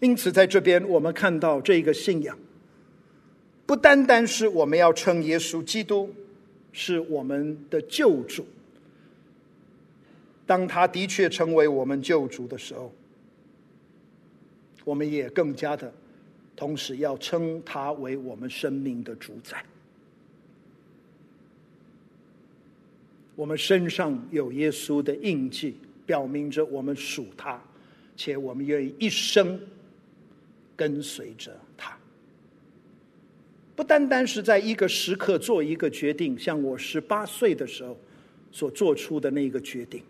[0.00, 2.38] 因此，在这边我们看到这个信仰，
[3.64, 6.14] 不单单是我们要称耶稣基督
[6.72, 8.46] 是我们的救主，
[10.46, 12.92] 当他的确成为我们救主的时候。
[14.84, 15.92] 我们也更加的，
[16.54, 19.64] 同时要称他为我们生命的主宰。
[23.34, 25.74] 我们身上有耶稣的印记，
[26.06, 27.60] 表明着我们属他，
[28.16, 29.58] 且我们愿意一生
[30.76, 31.96] 跟随着他。
[33.74, 37.98] 不单单是在一个时刻做一个决定，像我十八岁的时候
[38.52, 40.02] 所做出的那个决定。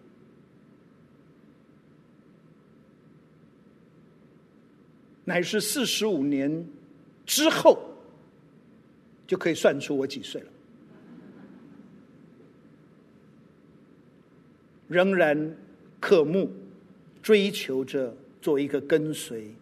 [5.25, 6.65] 乃是四十五年
[7.25, 7.77] 之后，
[9.27, 10.49] 就可以算出我几岁了。
[14.87, 15.57] 仍然
[15.99, 16.49] 渴慕
[17.21, 19.53] 追求着做一个跟随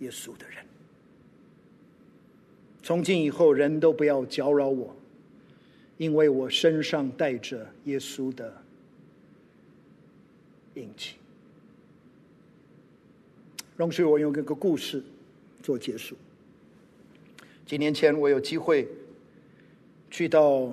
[0.00, 0.58] 耶稣的人。
[2.82, 4.94] 从今以后，人都不要搅扰我，
[5.96, 8.52] 因为我身上带着耶稣的
[10.74, 11.14] 印记。
[13.76, 15.02] 容许我用一个故事
[15.62, 16.14] 做结束。
[17.64, 18.86] 几年前，我有机会
[20.10, 20.70] 去到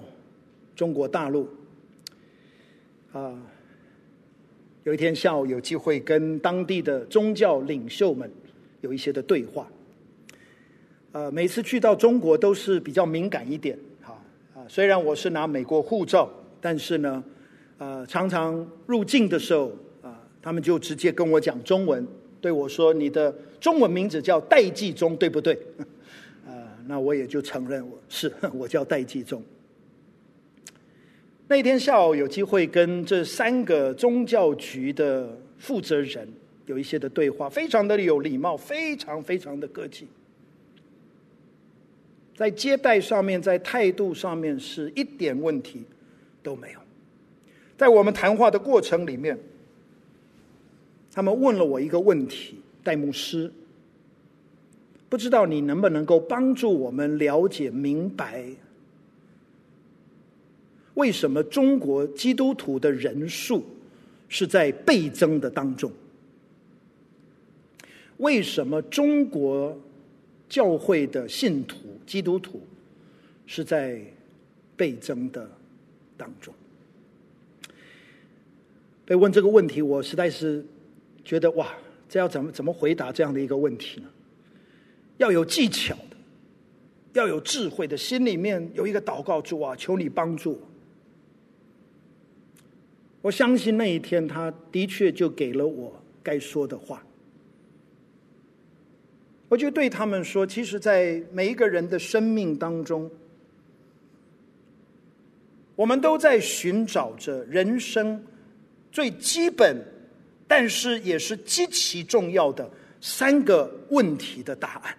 [0.76, 1.48] 中国大陆，
[3.14, 3.42] 啊，
[4.84, 8.30] 有一天下午有机会跟当地的宗教领袖们
[8.82, 9.68] 有一些的对话。
[11.14, 14.18] 呃，每次去到中国都是比较敏感一点，哈
[14.56, 16.30] 啊，虽然我是拿美国护照，
[16.62, 17.24] 但是呢，
[17.78, 19.72] 呃，常常入境的时候
[20.02, 22.06] 啊，他们就直接跟我讲中文。
[22.40, 25.54] 对我说：“你的中文名字叫戴季中，对不对？”
[26.48, 29.44] 啊， 那我也就承认我是， 我叫戴季中。
[31.48, 36.28] 那天下午有机会跟这三个宗教局的负责人
[36.66, 40.08] 有一些的对话，非常的有礼貌，非常非常的客气，
[42.36, 45.84] 在接待上面，在态度上面是一点问题
[46.42, 46.80] 都没有。
[47.78, 49.38] 在我们谈话的过程里面。
[51.14, 52.56] 他们问了我一个问题，
[52.86, 53.52] 戴牧师，
[55.10, 58.46] 不知道你能不能够帮助我们了解明白，
[60.94, 63.62] 为什么中国基督徒的人数
[64.30, 65.92] 是在倍增的当中？
[68.22, 69.78] 为什么中国
[70.50, 72.60] 教会的信徒基督徒
[73.46, 74.02] 是在
[74.76, 75.48] 倍增的
[76.18, 76.52] 当中？
[79.06, 80.66] 被问这个问题，我实在是。
[81.24, 81.72] 觉得哇，
[82.10, 84.10] 这要怎么怎么回答这样的一个问题呢？
[85.18, 86.18] 要有技巧的，
[87.14, 90.60] 要有智慧的，心里面有一个祷告主啊，求你帮助我。
[93.22, 95.94] 我相信那一天，他的确就给了我
[96.24, 97.06] 该说的话。
[99.52, 103.12] 我就对他们说，其实，在每一个人的生命当中，
[105.76, 108.24] 我们都在寻找着人生
[108.94, 109.86] 最基本。
[110.48, 114.98] 但是也是极其重要的三个问题的答案。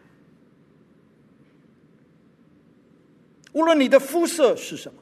[3.53, 4.99] 无论你的肤色是什么，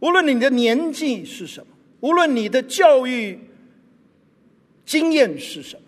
[0.00, 3.38] 无论你的年纪是什么，无论你的教育
[4.84, 5.85] 经验是什么，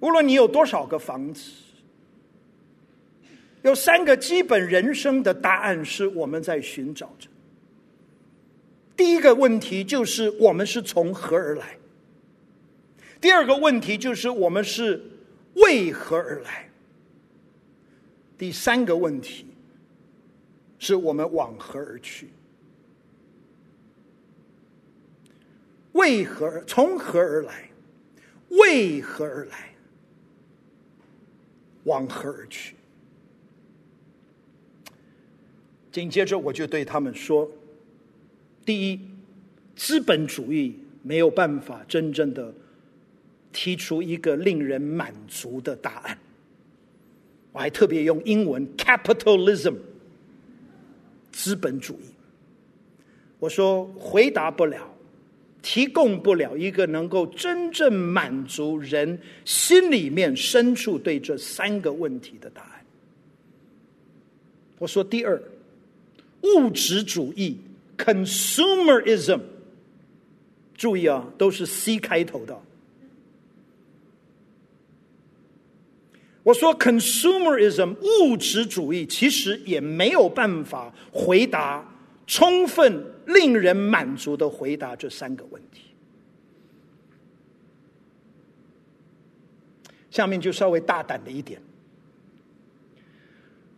[0.00, 1.50] 无论你有多少个房子，
[3.62, 7.28] 有三个基本人生的答案是我们在寻找着。
[8.96, 11.76] 第一个问题就是我们是从何而来？
[13.20, 15.02] 第二个问题就是我们是
[15.54, 16.70] 为何而来？
[18.38, 19.46] 第三个问题
[20.78, 22.28] 是我们往何而去？
[25.92, 26.62] 为何？
[26.66, 27.70] 从何而来？
[28.50, 29.74] 为何而来？
[31.86, 32.76] 往何而去？
[35.90, 37.50] 紧接着我就对他们说。
[38.64, 39.00] 第一，
[39.74, 42.52] 资本主义没有办法真正的
[43.52, 46.18] 提出一个令人满足的答案。
[47.52, 49.76] 我还特别用英文 “capitalism”，
[51.30, 52.10] 资本主义。
[53.38, 54.95] 我说回答不了，
[55.66, 62.86] 提供不了一个能够真正满足人心里面深处对这三个问题的答案。
[64.78, 65.42] 我说第二，
[66.42, 67.58] 物质主义
[67.98, 69.40] （consumerism），
[70.76, 72.56] 注意啊，都是 C 开头的。
[76.44, 81.92] 我说，consumerism 物质主义其实也没有办法回答
[82.24, 85.82] 充分令人满足的回答这三个问题。
[90.10, 91.60] 下面就稍微大胆的一点，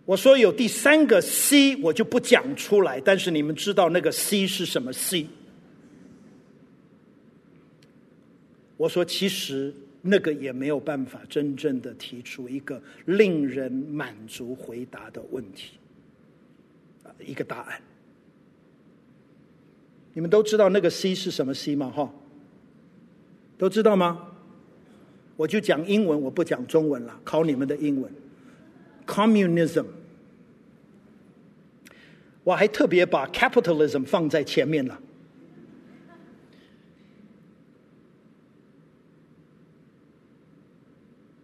[0.04, 5.26] 我说有第三个 C，我就不讲出来，但是你们知道那个 C 是什么 C？
[8.76, 9.74] 我说其实。
[10.00, 15.72] 那个也没有办法真正的提出一个令人满足回答的问题，
[17.18, 17.82] 一个答案。
[20.18, 21.92] 你们都知道那个 C 是什么 C 吗？
[21.94, 22.12] 哈，
[23.56, 24.32] 都知道吗？
[25.36, 28.12] 我就讲英文，我不讲中文了，考你们的英文。
[29.06, 29.84] Communism，
[32.42, 35.00] 我还特别把 Capitalism 放在前面了。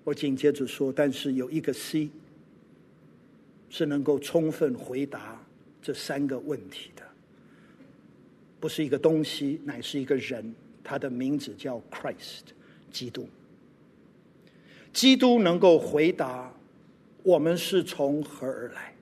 [0.03, 2.11] 我紧接着说，但是有一个 C
[3.71, 5.41] 是能够充分回答
[5.81, 7.04] 这三个问题的，
[8.65, 12.45] 不是一个东西，乃是一个人，他的名字叫 Christ，
[12.91, 13.29] 基督。
[14.91, 16.51] 基督能够回答
[17.23, 18.95] 我们是从何而来，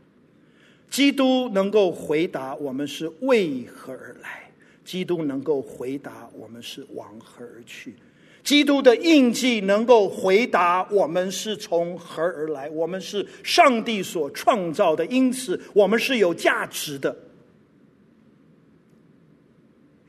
[0.91, 4.51] 基督能够回答我们是为何而来，
[4.85, 7.95] 基督能够回答我们是往何而去。
[8.43, 17.17] 基督的印记能够回答我们是从何而来，我们是上帝所创造的，因此我们是有价值的。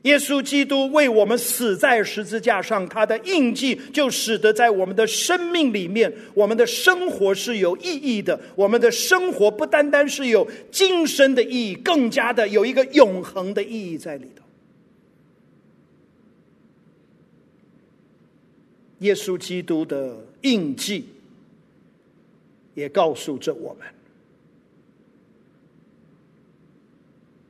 [0.04, 8.38] 耶稣基督为我们死在十字架上，他的印记就使得在我们的生命里面，我们的生活是有意义的。
[8.54, 14.44] 我们的生活不单单是有今生的意义，更加的有一个永恒的意义在里头。
[18.98, 21.06] 耶稣基督的印记，
[22.74, 23.86] 也告诉着我们：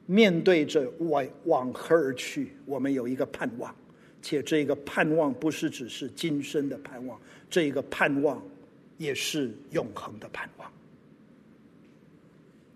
[0.07, 3.75] 面对着往往何而去，我们有一个盼望，
[4.21, 8.43] 且这个盼望不是只是今生的盼望，这一个盼望
[8.99, 10.71] 也是永恒的盼望。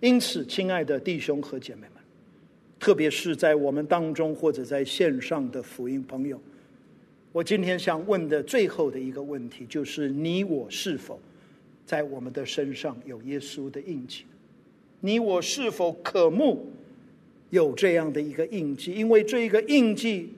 [0.00, 1.92] 因此，亲爱的弟兄和姐妹们，
[2.78, 6.40] 特别是在我们当中或者在线上的福音朋友。
[7.32, 11.20] 我今天想问的最后的一个问题，就是你我是否
[11.84, 14.24] 在我们的身上有耶稣的印记？
[15.00, 16.70] 你我是否渴慕
[17.50, 18.92] 有这样的一个印记？
[18.92, 20.32] 因为这一个印记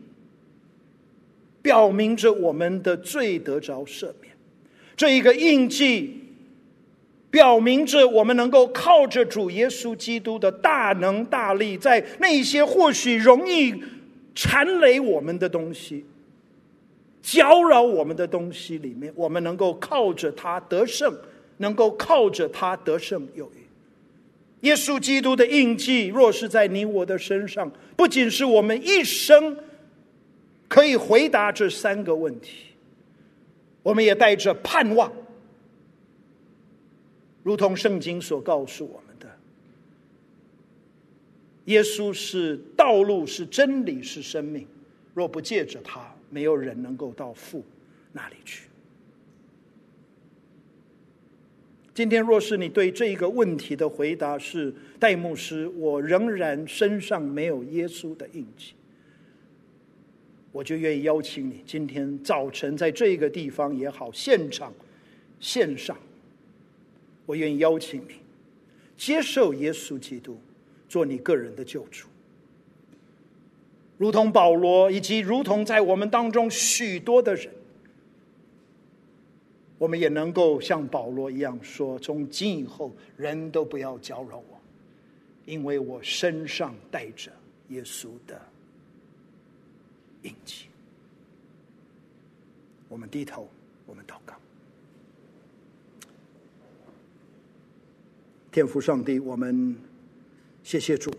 [1.63, 4.35] 表明着我们的罪得着赦免，
[4.97, 6.21] 这一个印记
[7.31, 13.75] 表明着我们能够靠着主耶稣基督的大能大力，在那些或许容易
[14.35, 16.05] 缠累我们的东西。
[17.23, 21.15] 搅扰我们的东西里面，我们能够靠着他得胜，
[21.59, 23.60] 能够靠着他得胜有余。
[24.61, 29.57] 耶稣基督的印记，若是在你我的身上，不仅是我们一生
[30.69, 32.67] 可以回答这三个问题，
[33.83, 35.11] 我们也带着盼望，
[37.43, 39.27] 如同圣经所告诉我们的：
[41.65, 44.67] 耶稣是道路，是真理，是生命。
[45.15, 47.65] 若不借着他，没有人能够到父
[48.13, 48.70] 那里去。
[52.01, 58.73] 今天，若是你对这个问题的回答是戴牧师，我仍然身上没有耶稣的印记，
[60.51, 64.73] 我就愿意邀请你，今天早晨在这个地方也好，现场、
[65.41, 65.95] 线上，
[67.27, 68.15] 我愿意邀请你
[68.97, 70.41] 接受耶稣基督
[70.89, 72.09] 做你个人的救主。
[73.99, 77.51] 如同保罗，以及如同在我们当中许多的人，
[79.81, 84.61] 我们也能够像保罗一样说：从今以后，人都不要搅扰我，
[85.47, 87.33] 因为我身上带着
[87.69, 88.39] 耶稣的
[90.21, 90.67] 印记。
[92.91, 93.49] 我们低头，
[93.87, 94.35] 我们祷告，
[98.53, 99.75] 天父上帝，我们
[100.63, 101.11] 谢谢主。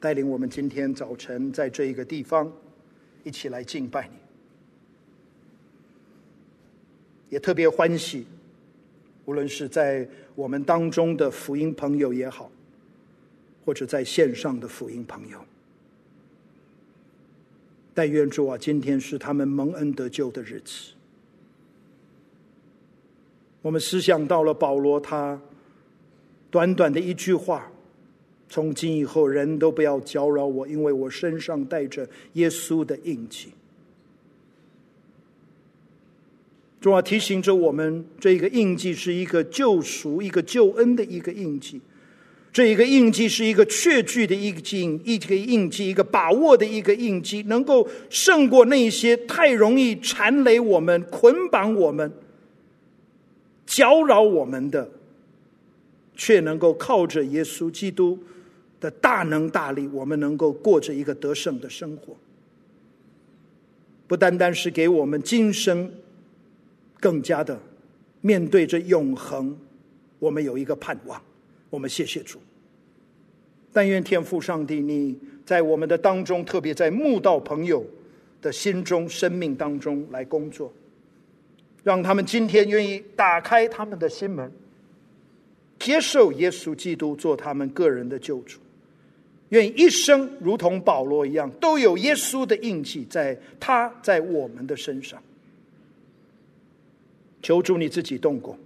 [0.00, 2.50] 带领我们今天早晨在这一个地方
[3.22, 4.21] 一起来敬拜你。
[7.32, 8.26] 也特别欢喜，
[9.24, 12.52] 无论是在我们当中的福音朋友也好，
[13.64, 15.42] 或者在线上的福音朋友，
[17.94, 20.92] 但愿主啊，今天是他们蒙恩得救的日子。
[23.62, 25.40] 我们思想到了保罗，他
[26.50, 27.72] 短短的一句话
[28.46, 33.52] ：“从今以后，人都不要搅扰我，因为我身上带着耶稣的印记。”
[36.82, 41.80] 主要提醒着我们，这一个印记是一个救赎、一个救恩的一个印记。
[42.52, 52.12] 这一个印记是一个确据的一个印，一个印记，一个把握的一个印记，能够胜过那些太容易缠累我们、捆绑我们。
[53.64, 54.90] 搅扰我们的，
[56.16, 58.18] 却能够靠着耶稣基督
[58.80, 62.16] 的大能大力，我们能够过着一个得胜的生活。
[64.08, 65.88] 不单单是给我们今生，
[67.02, 67.58] 更加的
[68.20, 69.58] 面对着永恒，
[70.20, 71.20] 我们有一个盼望。
[71.68, 72.38] 我们谢谢主。
[73.72, 77.84] 但愿天父上帝，你在我们的当中，特别在慕道朋友
[78.40, 80.72] 的心中、生命当中来工作。
[81.82, 84.52] 让他们今天愿意打开他们的心门，
[85.80, 88.60] 接受耶稣基督做他们个人的救主，
[89.48, 95.20] 愿一生如同保罗一样，都有耶稣的印记在他在我们的身上。
[97.42, 98.56] 求主你自己动工，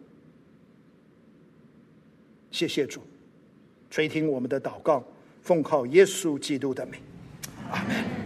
[2.50, 3.00] 谢谢主，
[3.90, 5.02] 垂听我们的祷告，
[5.40, 7.00] 奉靠耶稣基督的名，
[7.70, 8.25] 阿门。